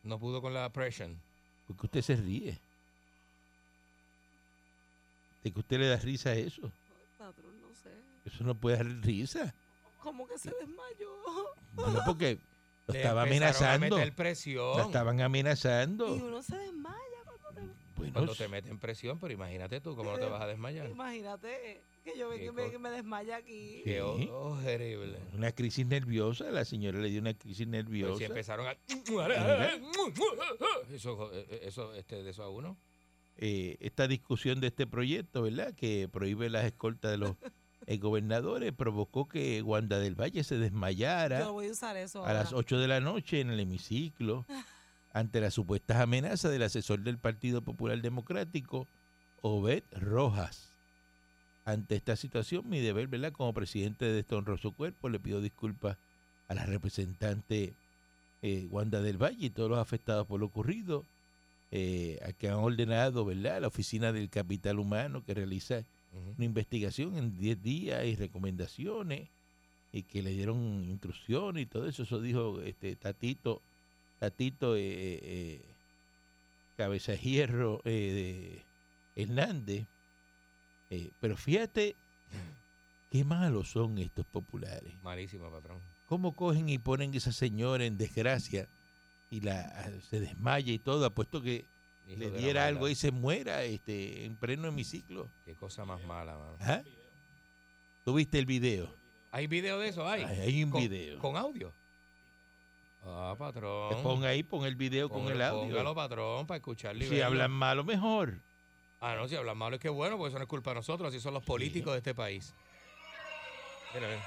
[0.03, 1.17] No pudo con la presión.
[1.67, 2.57] ¿Por qué usted se ríe?
[5.43, 6.61] ¿De que usted le da risa a eso?
[7.17, 7.89] Patrón, no sé.
[8.25, 9.53] Eso no puede dar risa.
[10.03, 11.09] ¿Cómo que se desmayó?
[11.75, 12.37] No, porque
[12.89, 13.95] lo Le estaba empezaron a amenazando.
[13.97, 14.77] meter presión.
[14.77, 16.13] La estaban Y amenazando.
[16.13, 17.61] uno se desmaya cuando te...
[17.97, 20.89] Bueno, Cuando te meten presión, pero imagínate tú, ¿cómo no te vas a desmayar?
[20.89, 23.81] Imagínate que yo que me, que me desmaya aquí.
[23.83, 24.29] Qué Sí.
[24.31, 25.17] o- horrible.
[25.35, 26.49] una crisis nerviosa.
[26.51, 28.17] La señora le dio una crisis nerviosa.
[28.17, 28.75] si empezaron a...
[30.93, 32.77] Eso, eh, eso, este, de eso a uno.
[33.37, 35.73] eh, esta discusión de este proyecto, ¿verdad?
[35.75, 37.31] Que prohíbe las escoltas de los
[37.89, 42.33] eh, gobernadores, provocó que Wanda del Valle se desmayara Yo voy a usar eso a
[42.33, 42.59] las ahora.
[42.59, 44.45] 8 de la noche en el hemiciclo
[45.11, 48.87] ante las supuestas amenazas del asesor del Partido Popular Democrático,
[49.41, 50.69] Obed Rojas.
[51.65, 53.31] Ante esta situación, mi deber, ¿verdad?
[53.31, 55.97] Como presidente de este honroso cuerpo, le pido disculpas
[56.47, 57.73] a la representante
[58.43, 61.05] eh, Wanda del Valle y todos los afectados por lo ocurrido,
[61.71, 63.61] eh, a que han ordenado, ¿verdad?
[63.61, 69.29] La Oficina del Capital Humano que realiza Una investigación en 10 días y recomendaciones
[69.91, 72.03] y que le dieron instrucciones y todo eso.
[72.03, 73.61] Eso dijo este Tatito,
[74.19, 75.61] Tatito eh, eh, eh,
[76.77, 78.63] Cabeza Hierro eh,
[79.15, 79.85] de Hernández.
[80.89, 81.95] Eh, pero fíjate
[83.11, 84.93] qué malos son estos populares.
[85.03, 85.81] Malísimo, patrón.
[86.07, 88.67] ¿Cómo cogen y ponen a esa señora en desgracia
[89.29, 91.65] y la se desmaya y todo, apuesto que
[92.15, 95.29] le diera algo y se muera este en pleno hemiciclo?
[95.45, 96.57] Qué cosa más mala, mano.
[96.61, 96.81] ¿Ah?
[98.03, 98.95] ¿Tú viste el video?
[99.31, 100.07] ¿Hay video de eso?
[100.07, 100.23] ¿Hay?
[100.23, 101.19] Hay, hay un con, video.
[101.19, 101.73] ¿Con audio?
[103.03, 104.03] Ah, patrón.
[104.03, 105.69] Pon ahí, pon el video con el audio.
[105.69, 107.25] Póngalo, patrón, para escucharlo si verlo.
[107.25, 108.41] hablan malo, mejor.
[108.99, 111.09] Ah, no, si hablan malo es que bueno, porque eso no es culpa de nosotros,
[111.09, 112.53] así son los políticos de este país.
[113.93, 114.25] Mira, mira.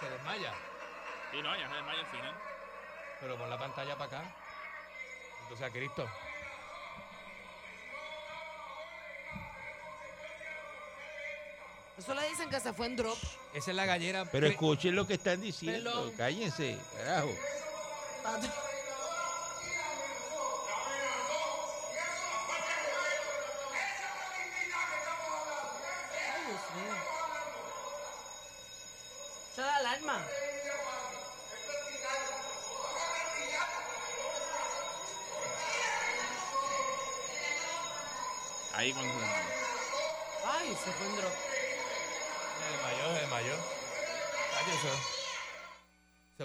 [0.00, 0.52] Se desmaya,
[1.36, 2.34] Y no, ya se desmaya al final.
[3.20, 4.34] Pero pon la pantalla para acá.
[5.42, 6.08] Entonces a Cristo.
[11.98, 13.18] Eso le dicen que se fue en drop.
[13.52, 14.24] Esa es la gallera.
[14.30, 15.90] Pero escuchen lo que están diciendo.
[15.90, 16.12] Perdón.
[16.16, 17.34] Cállense, carajo.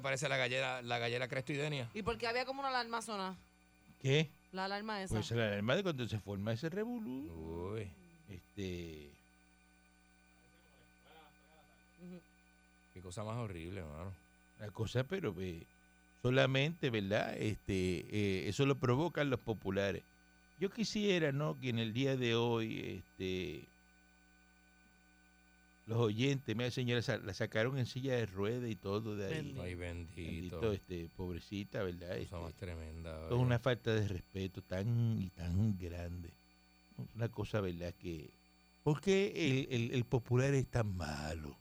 [0.03, 1.89] Parece a la gallera, la gallera crestoidenia.
[1.95, 3.35] ¿Y por qué había como una alarma zona?
[3.99, 4.29] ¿Qué?
[4.51, 5.15] La alarma esa.
[5.15, 7.73] Pues la alarma de cuando se forma ese revolú.
[7.73, 7.89] Uy.
[8.29, 9.09] Este.
[12.93, 14.13] Qué cosa más horrible, hermano.
[14.59, 15.65] la cosa, pero eh,
[16.21, 17.35] solamente, ¿verdad?
[17.35, 20.03] Este, eh, eso lo provocan los populares.
[20.59, 21.59] Yo quisiera, ¿no?
[21.59, 23.65] Que en el día de hoy, este,
[25.85, 29.33] los oyentes, mira señora, sa- la sacaron en silla de ruedas y todo de ahí.
[29.35, 29.61] Bendito.
[29.61, 30.15] Ay, bendito.
[30.61, 32.17] Bendito, este, pobrecita, ¿verdad?
[32.31, 33.25] Más Este, tremenda.
[33.27, 36.33] es una falta de respeto tan y tan grande.
[37.15, 37.93] Una cosa, ¿verdad?
[37.95, 38.29] Que
[38.83, 41.57] ¿por qué el, el- el popular es tan malo?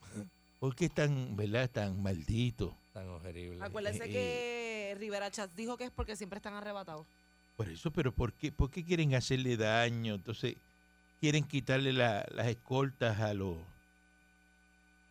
[0.60, 1.70] ¿Por qué es tan, ¿verdad?
[1.70, 2.76] Tan maldito?
[2.92, 3.58] Tan horrible.
[3.62, 7.06] Acuérdese Eh, que Rivera Chats dijo que es porque siempre están arrebatados.
[7.56, 10.14] Por eso, pero ¿por qué, por qué quieren hacerle daño?
[10.14, 10.56] Entonces,
[11.26, 13.58] quieren quitarle la- las escoltas a los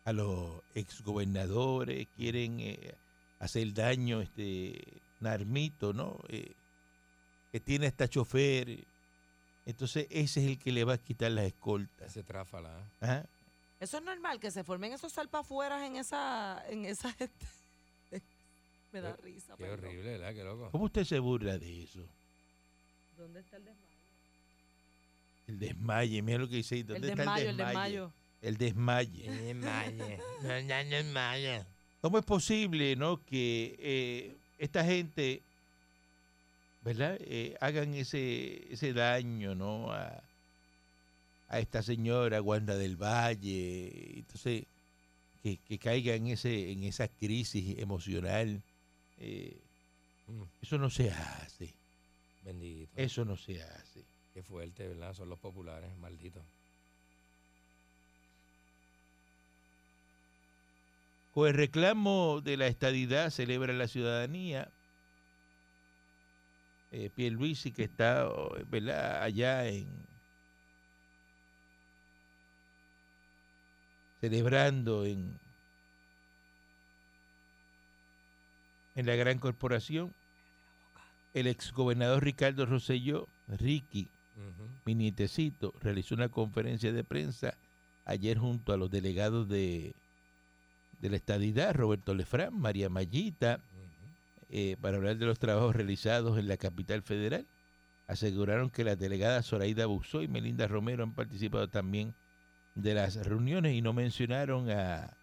[0.06, 2.94] a los exgobernadores, quieren eh,
[3.38, 4.82] hacer daño este
[5.20, 6.18] Narmito, ¿no?
[6.28, 6.54] Eh,
[7.52, 8.82] que tiene hasta chofer.
[9.66, 12.08] Entonces, ese es el que le va a quitar las escoltas.
[12.12, 12.78] Ese tráfala.
[12.78, 12.84] ¿eh?
[13.02, 13.26] Ajá.
[13.78, 16.64] Eso es normal, que se formen esos salpafueras en esa...
[16.70, 17.14] En esa
[18.92, 19.54] Me da risa.
[19.58, 19.84] Qué perdón.
[19.90, 20.32] horrible, ¿verdad?
[20.32, 20.70] Qué loco.
[20.70, 22.00] ¿Cómo usted se burla de eso?
[23.18, 23.95] ¿Dónde está el desmayo?
[25.46, 26.80] El desmaye, mira lo que dice ahí.
[26.82, 27.90] El ¿Dónde está desmayo, el desmaye?
[27.90, 28.12] desmayo.
[28.42, 28.56] El
[30.90, 31.64] desmaye.
[32.00, 35.42] ¿Cómo es posible, no, que eh, esta gente,
[36.82, 40.22] verdad, eh, hagan ese ese daño, no, a,
[41.48, 44.64] a esta señora Wanda del Valle, entonces
[45.42, 48.60] que, que caiga en ese en esa crisis emocional,
[49.18, 49.56] eh,
[50.28, 51.72] Mm, eso no se hace,
[52.44, 52.90] bendito.
[52.96, 54.02] eso no se hace.
[54.36, 55.14] Qué fuerte, ¿verdad?
[55.14, 56.44] Son los populares, malditos.
[61.32, 64.70] Con el reclamo de la estadidad celebra la ciudadanía.
[66.90, 69.22] Eh, Pierluisi que está oh, ¿verdad?
[69.22, 69.88] allá en
[74.20, 75.40] celebrando en
[78.96, 80.14] en la gran corporación.
[81.32, 84.10] El exgobernador Ricardo Rosselló, Ricky,
[84.84, 87.54] Mi nietecito, realizó una conferencia de prensa
[88.04, 89.94] ayer junto a los delegados de,
[91.00, 94.46] de la estadidad, Roberto Lefrán, María Mayita, Ujú.
[94.50, 97.46] eh, para hablar de los trabajos realizados en la capital federal.
[98.06, 102.14] Aseguraron que las delegadas Zoraida Buzó y Melinda Romero han participado también
[102.76, 105.16] de las reuniones y no mencionaron a.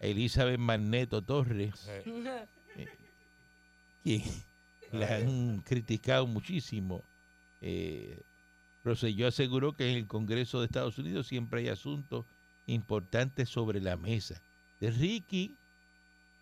[0.00, 1.88] Elizabeth Magneto Torres,
[2.78, 2.82] Eh,
[4.02, 4.22] quien
[4.92, 7.02] la han criticado muchísimo.
[7.60, 8.20] Eh,
[8.86, 12.24] Rosselló aseguró que en el Congreso de Estados Unidos siempre hay asuntos
[12.66, 14.42] importantes sobre la mesa.
[14.80, 15.56] De Ricky,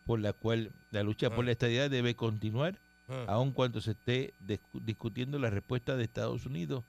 [0.04, 1.46] por la cual la lucha por Ah.
[1.46, 2.78] la estadidad debe continuar,
[3.08, 6.84] ah, aun cuando se esté discu- discutiendo la respuesta de Estados Unidos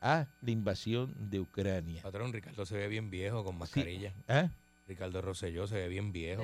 [0.00, 2.02] a la invasión de Ucrania.
[2.02, 4.14] Patrón, Ricardo se ve bien viejo con mascarilla.
[4.28, 4.48] ¿Ah?
[4.86, 6.42] Ricardo Rosselló se ve bien viejo.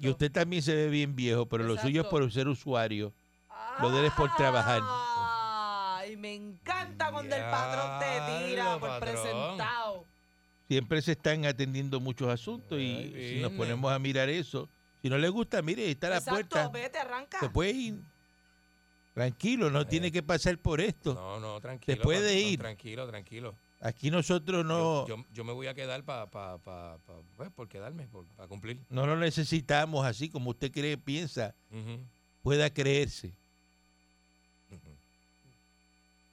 [0.00, 3.12] Y usted también se ve bien viejo, pero lo suyo es por ser usuario.
[3.82, 4.80] lo de él es por trabajar.
[6.20, 9.00] Me encanta cuando el patrón te tira por patrón.
[9.14, 10.06] presentado.
[10.68, 14.68] Siempre se están atendiendo muchos asuntos y si nos ponemos a mirar eso,
[15.02, 16.68] si no le gusta, mire, ahí está la Exacto, puerta.
[16.68, 17.40] vete, arranca.
[17.40, 18.00] Se puede ir.
[19.14, 19.84] Tranquilo, no Eh.
[19.86, 21.14] tiene que pasar por esto.
[21.14, 21.96] No, no, tranquilo.
[21.96, 22.58] Se puede patrón, ir.
[22.60, 23.54] Tranquilo, tranquilo.
[23.80, 27.50] Aquí nosotros no, Yo, yo, yo me voy a quedar para pa, pa, pa, pues,
[27.50, 28.06] por quedarme,
[28.36, 28.78] para cumplir.
[28.90, 31.54] no lo necesitamos así como usted cree, piensa,
[32.42, 33.32] pueda creerse.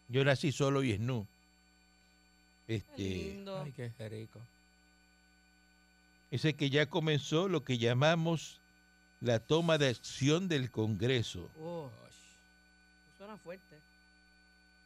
[0.10, 1.26] Yo nací solo y snu.
[2.66, 3.62] Qué Este, lindo.
[3.62, 4.40] Ay, qué rico.
[6.32, 8.60] Dice que ya comenzó lo que llamamos
[9.22, 11.90] la toma de acción del Congreso, Oh,
[13.18, 13.78] suena fuerte.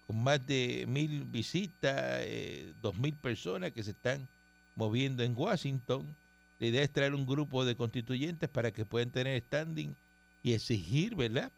[0.07, 4.27] con más de mil visitas, eh, dos mil personas que se están
[4.75, 6.15] moviendo en Washington.
[6.59, 9.95] La idea es traer un grupo de constituyentes para que puedan tener standing
[10.43, 11.51] y exigir, ¿verdad?,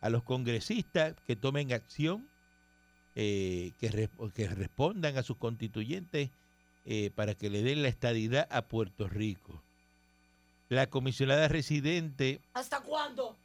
[0.00, 2.28] a los congresistas que tomen acción,
[3.16, 6.30] eh, que, re- que respondan a sus constituyentes
[6.84, 9.60] eh, para que le den la estadidad a Puerto Rico.
[10.68, 13.36] La comisionada residente ¿Hasta cuándo?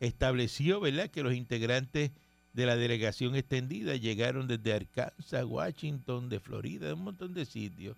[0.00, 2.10] estableció, ¿verdad?, que los integrantes
[2.52, 7.96] de la delegación extendida llegaron desde Arkansas, Washington, de Florida, de un montón de sitios.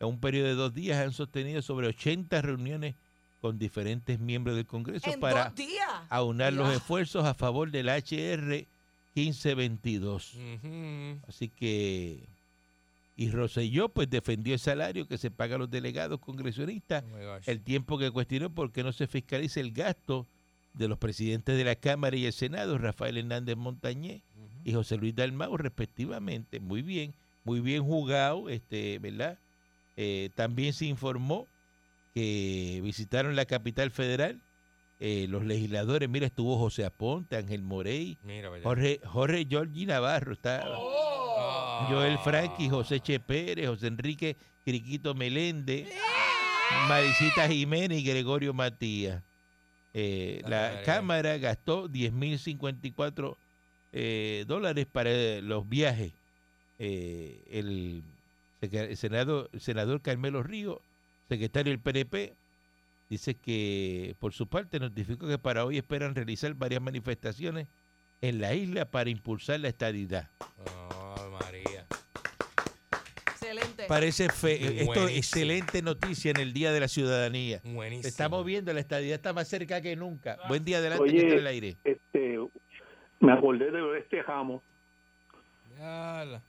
[0.00, 2.94] En un periodo de dos días han sostenido sobre 80 reuniones
[3.40, 5.52] con diferentes miembros del Congreso para
[6.08, 8.66] aunar los esfuerzos a favor del HR
[9.26, 10.34] 1522.
[10.34, 11.20] Ujú.
[11.26, 12.28] Así que,
[13.16, 17.60] y Rosselló pues defendió el salario que se paga a los delegados congresionistas Oh el
[17.62, 20.26] tiempo que cuestionó por qué no se fiscaliza el gasto
[20.74, 24.22] de los presidentes de la Cámara y el Senado, Rafael Hernández Montañé
[24.64, 26.60] y José Luis Dalmau, respectivamente.
[26.60, 29.38] Muy bien, muy bien jugado, este, ¿verdad?
[29.96, 31.48] Eh, también se informó
[32.14, 34.40] que visitaron la capital federal
[35.00, 38.50] eh, los legisladores, mira, estuvo José Aponte, Ángel Morey, Mira.
[38.62, 41.86] Jorge, Jorge Giorgi Navarro, está Ah.
[41.88, 45.88] Joel Franqui, José Che Pérez, José Enrique Criquito Meléndez,
[46.88, 49.22] Maricita Jiménez y Gregorio Matías.
[49.94, 50.82] Eh, Ah, la.
[50.84, 53.36] Cámara gastó 10.054
[53.92, 56.12] eh, dólares para eh, los viajes.
[56.78, 58.02] Eh, el,
[58.60, 60.80] seca- el senado- el senador Carmelo Río,
[61.28, 62.34] secretario del PNP,
[63.08, 67.68] dice que por su parte notificó que para hoy esperan realizar varias manifestaciones
[68.20, 70.30] en la isla para impulsar la estadidad.
[70.66, 71.86] Oh, María.
[73.30, 73.84] Excelente.
[73.86, 75.08] Parece fe, esto Buenísimo.
[75.08, 77.60] excelente noticia en el Día de la Ciudadanía.
[77.64, 78.08] Buenísimo.
[78.08, 80.38] Estamos viendo, la estadidad está más cerca que nunca.
[80.48, 81.76] Buen día adelante Oye, que el aire.
[81.84, 82.38] este,
[83.20, 84.62] me acordé de este jamo.
[85.78, 86.42] Yala.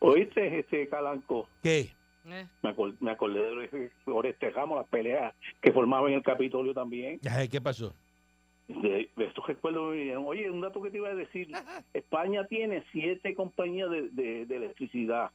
[0.00, 1.48] ¿Oíste, este Calanco?
[1.62, 1.94] ¿Qué?
[2.26, 6.72] Eh, Me, acor- me acordé de Oreste Ramos, las peleas que formaban en el Capitolio
[6.74, 7.18] también.
[7.50, 7.94] ¿Qué pasó?
[8.68, 10.24] De, de estos recuerdos me vinieron.
[10.26, 11.48] Oye, un dato que te iba a decir.
[11.94, 15.30] España tiene siete compañías de, de- de electricidad.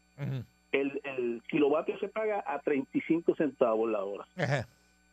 [0.71, 4.25] El, el kilovatio se paga a 35 centavos la hora.
[4.37, 4.67] Ajá,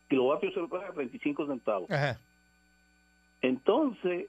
[0.09, 1.89] Kilovatio se paga a 35 centavos.
[1.91, 2.19] ajá.
[3.41, 4.27] Entonces,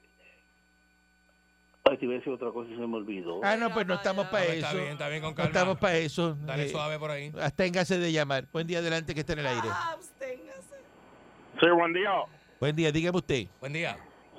[1.89, 3.39] ay, te iba a decir otra cosa y se me olvidó.
[3.43, 4.77] Ah, no, pues no estamos No, para está eso.
[4.77, 6.35] bien, está bien, con No estamos para eso.
[6.35, 7.31] Dale Eh, suave por ahí.
[7.39, 8.45] absténgase de llamar.
[8.51, 9.67] Buen día adelante que está en el aire.
[9.71, 10.77] ah, absténgase.
[11.59, 12.11] Sí, buen día.
[12.59, 13.45] Buen día, dígame usted.
[13.59, 13.97] Buen día.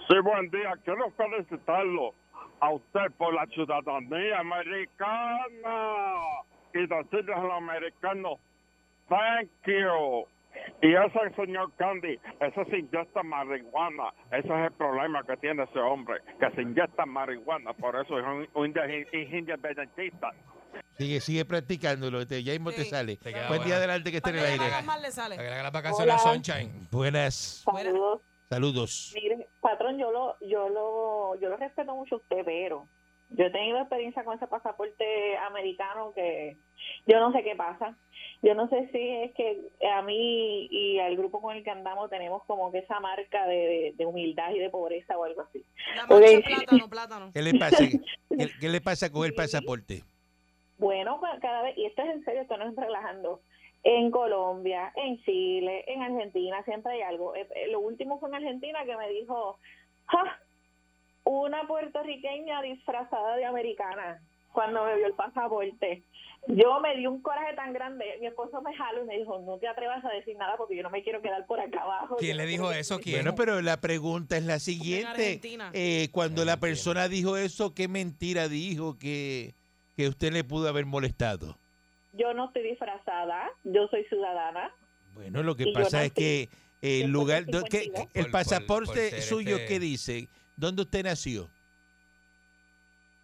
[0.09, 0.73] Sí, buen día.
[0.85, 2.15] Quiero felicitarlo
[2.61, 6.17] a usted por la ciudadanía americana
[6.75, 8.39] y decirle a los americanos,
[9.09, 10.27] thank you.
[10.83, 14.13] Y ese señor Candy, ese se inyecta marihuana.
[14.31, 17.73] Ese es el problema que tiene ese hombre, que se inyecta marihuana.
[17.75, 19.07] Por eso es un, un inde-
[19.39, 20.31] independentista.
[20.99, 22.27] Sigue, sigue practicándolo.
[22.27, 23.17] te- Ya mismo te sale.
[23.17, 23.77] Te Buen día buena.
[23.77, 24.71] adelante que está en el aire.
[24.71, 25.37] más mal le Para sale.
[25.37, 26.89] que le haga las vacaciones a Sunshine.
[26.91, 27.63] Buenas.
[27.65, 28.21] Saludos.
[28.49, 29.13] Saludos.
[29.15, 32.87] Mire, patrón, yo lo, yo lo, yo lo respeto mucho a usted, pero
[33.31, 36.57] yo he tenido experiencia con ese pasaporte americano que
[37.07, 37.97] yo no sé qué pasa.
[38.43, 39.61] Yo no sé si es que
[39.93, 43.57] a mí y al grupo con el que andamos tenemos como que esa marca de,
[43.57, 45.65] de- de humildad y de pobreza o algo así.
[45.97, 47.31] La plátano, plátano.
[47.33, 47.79] ¿Qué le pasa?
[48.39, 50.05] ¿Qué, qué le pasa con el pasaporte?
[50.79, 53.41] Bueno, pues, cada vez, y esto es en serio, esto no es relajando.
[53.83, 57.35] En Colombia, en Chile, en Argentina, siempre hay algo.
[57.35, 59.59] Eh, eh, Lo último fue en Argentina que me dijo,
[60.07, 60.41] "Ja,
[61.31, 64.21] una puertorriqueña disfrazada de americana
[64.53, 66.03] cuando me vio el pasaporte.
[66.47, 69.59] Yo me di un coraje tan grande, mi esposo me jaló y me dijo, no
[69.59, 72.17] te atrevas a decir nada porque yo no me quiero quedar por acá abajo.
[72.17, 72.99] ¿Quién le dijo eso?
[73.01, 73.17] ¿Quién?
[73.17, 75.09] Bueno, pero la pregunta es la siguiente.
[75.09, 75.71] Argentina.
[75.75, 79.53] Eh, cuando la persona dijo eso, ¿qué mentira dijo que,
[79.97, 81.59] que usted le pudo haber molestado?
[82.15, 84.73] Yo no estoy disfrazada, yo soy ciudadana.
[85.15, 86.49] Bueno, lo que pasa es que
[86.81, 88.07] el lugar, do- ¿qué- 52.
[88.15, 90.29] el Por- por- pasaporte por suyo, este- ¿qué dice?
[90.59, 91.49] ¿Dónde usted nació?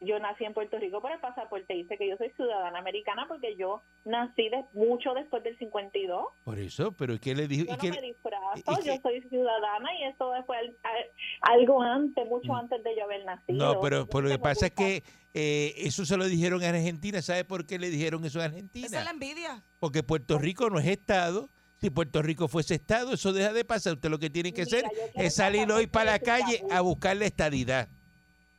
[0.01, 3.57] yo nací en Puerto Rico, pero el pasaporte dice que yo soy ciudadana americana porque
[3.57, 6.27] yo nací de, mucho después del 52.
[6.44, 7.64] Por eso, pero ¿qué le dijo?
[7.64, 10.77] Yo ¿Y no qué- me disfrazo, y qué- yo soy ciudadana y eso fue al-
[10.83, 12.57] a- algo antes, mucho Mm.
[12.57, 13.57] antes de yo haber nacido.
[13.75, 16.75] No, pero, Yo pero lo que pasa es que eh, eso se lo dijeron en
[16.75, 17.23] Argentina.
[17.23, 19.05] ¿Sabe por qué le dijeron eso en Esa es Argentina?
[19.05, 19.62] la envidia.
[19.81, 21.49] Porque Puerto Rico no es Estado.
[21.85, 23.92] Si Puerto Rico fuese Estado, eso deja de pasar.
[23.92, 27.14] Usted lo que tiene que Mira, hacer es salir hoy para la calle a buscar
[27.14, 27.90] la estadidad.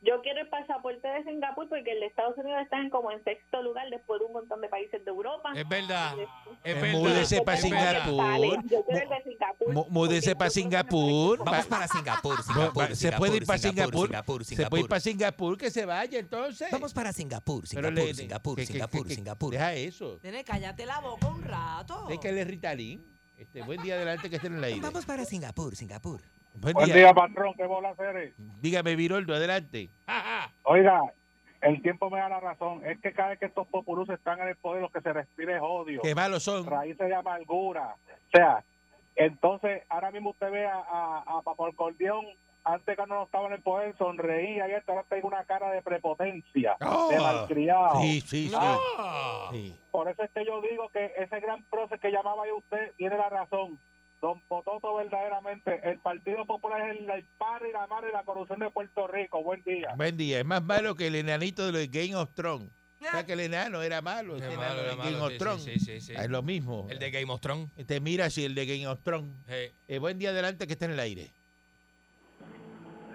[0.02, 3.24] Yo quiero el pasaporte de Singapur porque el de Estados Unidos está en como en
[3.24, 5.50] sexto lugar después de un montón de países de Europa.
[5.56, 6.14] Es verdad.
[6.62, 6.92] Es Eh, verdad.
[7.00, 8.04] múdese pa' es verdad.
[8.04, 8.70] Singapur.
[8.70, 9.72] Yo quiero el de Singapur.
[9.74, 11.38] Mú- múdese porque pa' nosotros Singapur.
[11.44, 12.36] Vamos para Singapur,
[12.94, 14.06] se puede ir para Singapur.
[14.06, 14.88] Singapur, Se puede ir Singapur.
[14.88, 16.68] para Singapur, que se vaya entonces.
[16.70, 18.14] Vamos para Singapur, Singapur,
[18.64, 19.50] Singapur, Singapur.
[19.50, 20.20] Deja eso.
[20.22, 22.06] Nene, cállate la boca un rato.
[22.10, 23.15] Es que él es Ritalin.
[23.38, 24.80] Este, buen día adelante que esté en el aire.
[24.80, 26.20] Vamos para Singapur, Singapur.
[26.54, 26.94] Buen Buen día.
[26.94, 27.52] día, patrón.
[27.54, 28.32] ¿Qué bola hacer?
[28.62, 29.90] Dígame, Viroldo, adelante.
[30.62, 31.02] Oiga,
[31.60, 32.80] el tiempo me da la razón.
[32.86, 35.54] Es que cada vez que estos populus están en el poder, lo que se respira
[35.54, 36.00] es odio.
[36.02, 36.64] Qué malos son.
[36.64, 37.94] raíces de amargura.
[38.08, 38.64] O sea,
[39.16, 42.24] entonces ahora mismo usted ve a, a, a Papalcordión,
[42.66, 45.82] antes cuando no estaba en el poder, sonreía y esto ahora tengo una cara de
[45.82, 48.00] prepotencia, Oh, de malcriado.
[48.00, 48.54] Sí, sí, sí.
[48.56, 49.48] Ah.
[49.52, 49.74] Sí.
[49.90, 53.16] Por eso es que yo digo que ese gran proceso que llamaba ahí usted tiene
[53.16, 53.78] la razón.
[54.20, 58.24] Don Pototo, verdaderamente, el Partido Popular es el, el padre y la madre de la
[58.24, 59.42] corrupción de Puerto Rico.
[59.42, 59.94] Buen día.
[59.96, 60.38] Buen día.
[60.40, 62.70] Es más malo que el enanito de los Game of Thrones.
[62.98, 64.36] O sea que el enano era malo.
[64.36, 65.62] Ese Qué enano malo, de era Game malo, of sí, Thrones.
[65.64, 66.14] sí, sí, sí.
[66.16, 66.86] Es lo mismo.
[66.90, 67.70] El de Game of Thrones.
[67.86, 69.32] Te mira así el de Game of Thrones.
[69.48, 71.30] Eh, buen día adelante que está en el aire.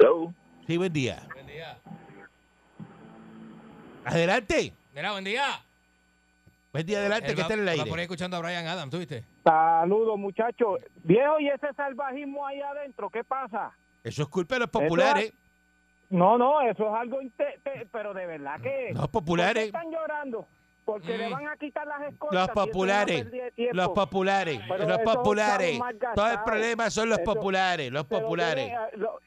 [0.01, 0.33] Hello.
[0.65, 1.21] Sí, buen día.
[1.31, 1.77] buen día.
[4.03, 4.73] Adelante.
[4.95, 5.43] Mira, buen día.
[6.73, 7.85] Buen día adelante, Él que va- está en el va aire.
[7.89, 9.23] por ahí escuchando a Brian Adams, ¿tú viste?
[9.43, 10.79] Saludos, muchachos.
[11.03, 13.09] Viejo, ¿y ese salvajismo ahí adentro?
[13.11, 13.75] ¿Qué pasa?
[14.03, 15.33] Eso es culpa de los populares.
[16.09, 17.19] No, no, eso es algo...
[17.91, 18.89] pero de verdad que...
[18.93, 19.65] Los ¿por qué populares.
[19.67, 20.47] están llorando?
[20.85, 21.31] Porque le Mm.
[21.31, 22.39] van a quitar las escoltas.
[22.39, 23.25] Los populares.
[23.71, 24.61] Los populares.
[24.67, 25.79] Pero Los populares.
[26.15, 27.91] Todo el problema son los Eso- populares.
[27.91, 28.71] Los populares.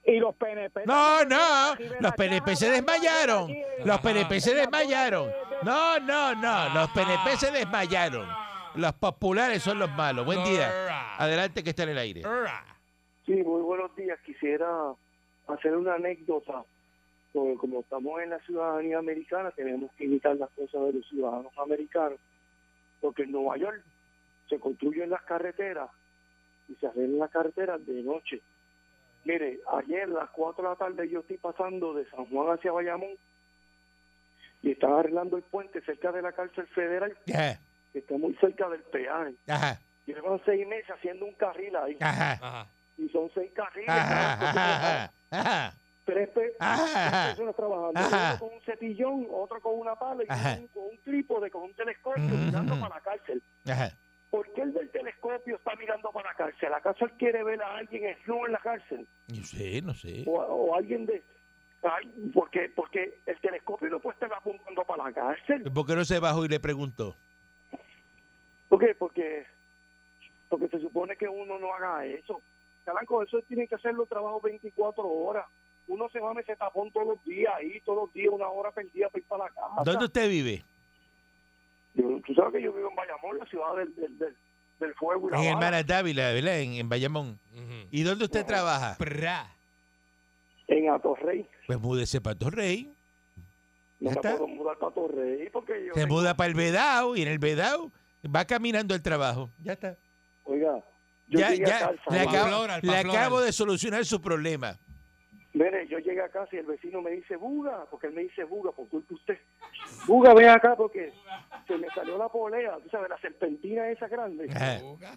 [0.05, 0.82] y los PNP.
[0.84, 1.74] No, no.
[2.00, 3.55] Los PNP se desmayaron.
[3.84, 4.00] Los.
[4.00, 5.30] PNP se desmayaron.
[5.62, 6.68] No, no, no.
[6.74, 8.28] Los PNP se desmayaron.
[8.74, 10.26] Los populares son los malos.
[10.26, 11.16] Buen día.
[11.18, 12.22] Adelante que está en el aire.
[13.24, 14.18] Sí, muy buenos días.
[14.26, 14.66] Quisiera
[15.48, 16.64] hacer una anécdota.
[17.35, 21.53] Porque como estamos en la ciudadanía americana, tenemos que imitar las cosas de los ciudadanos
[21.59, 22.20] americanos.
[23.01, 23.82] Porque en Nueva York
[24.49, 25.91] se construyen las carreteras
[26.68, 28.41] y se arreglan las carreteras de noche.
[29.24, 32.70] Mire, ayer a las 4 de la tarde yo estoy pasando de San Juan hacia
[32.70, 33.16] Bayamón
[34.62, 38.82] y están arreglando el puente cerca de la cárcel federal, que está muy cerca del
[38.82, 39.35] peaje.
[39.49, 43.89] ajá, Llevan seis meses haciendo un carril ahí ajá, y son seis carriles.
[43.89, 45.74] ajá, cada ajá, ajá.
[46.05, 50.26] Tres, pe- tres personas trabajando, uno con un cepillón, otro con una pala y
[50.61, 53.42] uno con un trípode, con un telescopio mirando para la cárcel.
[54.30, 56.72] ¿Por qué el del telescopio está mirando para la cárcel?
[56.74, 59.07] ¿Acaso él quiere ver a alguien en en la cárcel?
[59.28, 60.24] No sé, no sé.
[60.26, 61.22] O, o alguien de...
[61.82, 65.70] Ay, porque, porque el telescopio no puede estar apuntando para la cárcel.
[65.72, 67.14] ¿Por qué no se bajó y le preguntó?
[68.68, 68.94] ¿Por qué?
[68.94, 69.46] Porque,
[70.48, 72.42] porque se supone que uno no haga eso.
[72.84, 75.46] Calanco, eso tienen que hacer los trabajos 24 horas.
[75.87, 78.70] Uno se va a ese tapón todos los días ahí, todos los días, una hora
[78.72, 79.82] perdida para ir para la casa.
[79.85, 80.64] ¿Dónde usted vive?
[81.95, 84.37] Yo- tú sabes que yo vivo en Bayamón, la ciudad del, del, del,
[84.80, 85.51] del fuego y la En bala.
[85.51, 86.59] Hermanas Dávila, ¿verdad?
[86.61, 87.39] En, en Bayamón.
[87.91, 88.97] ¿Y dónde usted trabaja?
[88.99, 89.51] Pra.
[90.66, 91.49] En Atorrey.
[91.66, 92.95] Pues múdese para Torrey.
[94.01, 94.30] No me está.
[94.32, 95.95] puedo mudar para Torrey porque yo...
[95.95, 97.93] Se tengo- muda para el Vedao y en el Vedao
[98.35, 99.51] va caminando el trabajo.
[99.62, 99.97] Ya está.
[100.45, 100.82] Oiga,
[101.28, 104.78] yo Ya, ya, le, acabo, le acabo de solucionar su problema.
[105.64, 108.44] Mire, yo llegué a casa y el vecino me dice, Buga, porque él me dice
[108.44, 109.38] Buga, por culpa de usted.
[110.06, 111.10] Buga, ven acá porque
[111.66, 114.46] se me salió la polea, tú sabes, la serpentina esa grande.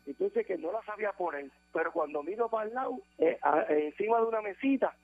[0.05, 1.49] Entonces que no la sabía poner.
[1.73, 4.95] Pero cuando miro para el lado, eh, a- eh, encima de una mesita,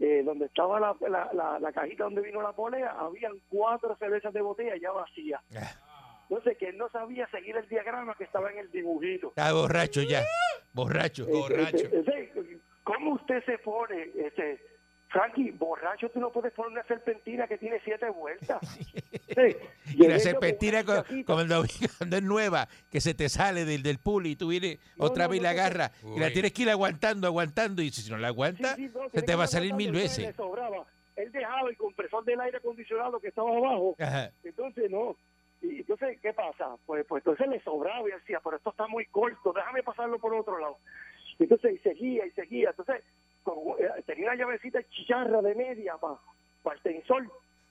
[0.00, 4.32] eh, donde estaba la, la, la, la cajita donde vino la polea, habían cuatro cervezas
[4.32, 5.40] de botella ya vacías.
[5.54, 6.26] Ah.
[6.28, 9.28] Entonces que él no sabía seguir el diagrama que estaba en el dibujito.
[9.28, 10.22] Está borracho ya.
[10.72, 11.26] Borracho.
[11.28, 11.86] Eh, Borracho.
[11.86, 12.39] eh, eh,
[12.94, 14.60] ¿Cómo usted se pone, este,
[15.08, 18.58] Frankie, borracho tú no puedes poner una serpentina que tiene siete vueltas?
[19.30, 19.56] Sí,
[19.96, 21.32] Y yo serpentina con una cu- cajita.
[21.34, 21.62] cuando,
[21.98, 25.24] cuando es nueva, que se te sale del, del pool y tú vienes No, otra
[25.24, 27.90] no, vez y no, la no, agarras y la tienes que ir aguantando, aguantando y
[27.90, 30.18] si no la aguantas, Sí, sí, no, se te va a salir mil veces.
[30.26, 30.84] le sobraba.
[31.14, 33.94] Él dejaba el compresor del aire acondicionado que estaba abajo.
[34.00, 34.32] Ajá.
[34.42, 35.14] Entonces, no.
[35.62, 36.70] Y entonces, ¿qué pasa?
[36.86, 40.34] Pues, pues entonces le sobraba y decía, pero esto está muy corto, déjame pasarlo por
[40.34, 40.78] otro lado.
[41.40, 42.70] Entonces, y seguía y seguía.
[42.70, 43.02] Entonces,
[43.78, 45.94] eh, tenía una llavecita chicharra de media
[46.62, 47.30] para el tensor.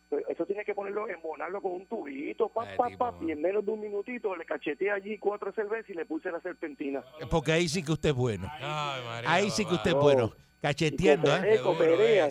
[0.09, 3.28] Pues, Eso tiene que ponerlo, embonarlo con un tubito, pa, Ay, pa, pa, mano.
[3.28, 6.41] y en menos de un minutito le cacheteé allí cuatro cervezas y le puse la
[6.41, 7.03] serpentina.
[7.30, 8.47] Porque ahí sí que usted es bueno.
[8.59, 10.01] Ay, María, Ahí sí que usted es No.
[10.01, 10.32] bueno.
[10.61, 12.30] Cacheteando, Y ¿eh?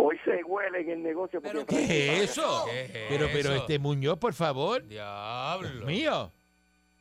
[0.00, 1.40] Hoy se huele en el negocio.
[1.42, 2.64] ¿Pero ¿Qué es eso?
[2.66, 3.54] ¿Qué es Pero, pero eso?
[3.62, 4.86] este Muñoz, por favor.
[4.86, 5.68] Diablo.
[5.68, 6.32] Dios mío.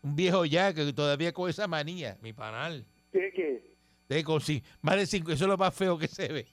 [0.03, 2.17] Un viejo ya que todavía con esa manía.
[2.21, 2.85] Mi panal.
[3.17, 3.77] ¿Qué, qué?
[4.09, 4.23] De
[4.81, 6.45] más de cinco, eso es lo más feo que se ve.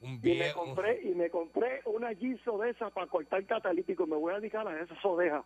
[0.00, 4.06] Un Y me compré, y me compré una giso de esas para cortar catalítico.
[4.06, 5.44] Me voy a dedicar a esas odejas.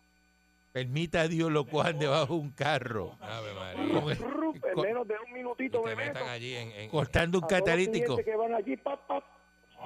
[0.71, 3.15] Permita a Dios lo cojan debajo de un carro.
[3.21, 4.01] Ave María.
[4.01, 6.19] Con En menos de un minutito me meto.
[6.25, 6.71] allí en.
[6.71, 8.17] en- cortando un catalítico.
[8.17, 9.23] que van allí, pap, pap,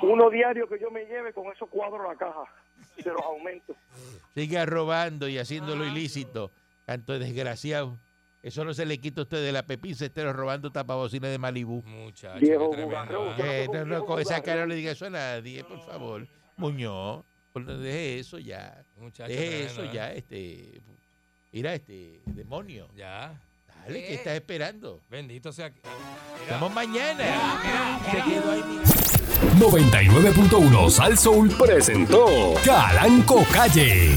[0.02, 2.46] uno diario que yo me lleve con esos cuadros a la caja.
[2.98, 3.76] Y se los aumento.
[4.34, 6.52] Siga robando y haciéndolo ilícito.
[6.86, 7.98] Tanto de desgraciado.
[8.42, 11.38] Eso no se le quita a usted de la pepín, se esté robando tapabocina de
[11.38, 11.84] Malibú.
[11.86, 12.86] Muchacho, Viejo qué tremendo.
[12.88, 13.36] bugarrón, ¿ah?
[13.46, 16.26] Eh, no, no, con esa cara no le diga eso a nadie, por favor.
[16.56, 18.82] Muñoz, por- deje eso ya.
[18.98, 19.90] Muchacho, Deje tremendo, eso ¿eh?
[19.94, 20.82] ya, este.
[21.52, 22.88] Mira, este, demonio.
[22.96, 23.42] Ya.
[23.68, 25.02] Dale, ¿qué estás esperando?
[25.10, 25.70] Bendito sea.
[25.70, 25.90] Mira,
[26.44, 27.26] Estamos mañana.
[28.12, 28.84] Se quedó ahí, mira.
[29.60, 34.12] 99.1 Sal Soul presentó Calanco Calle.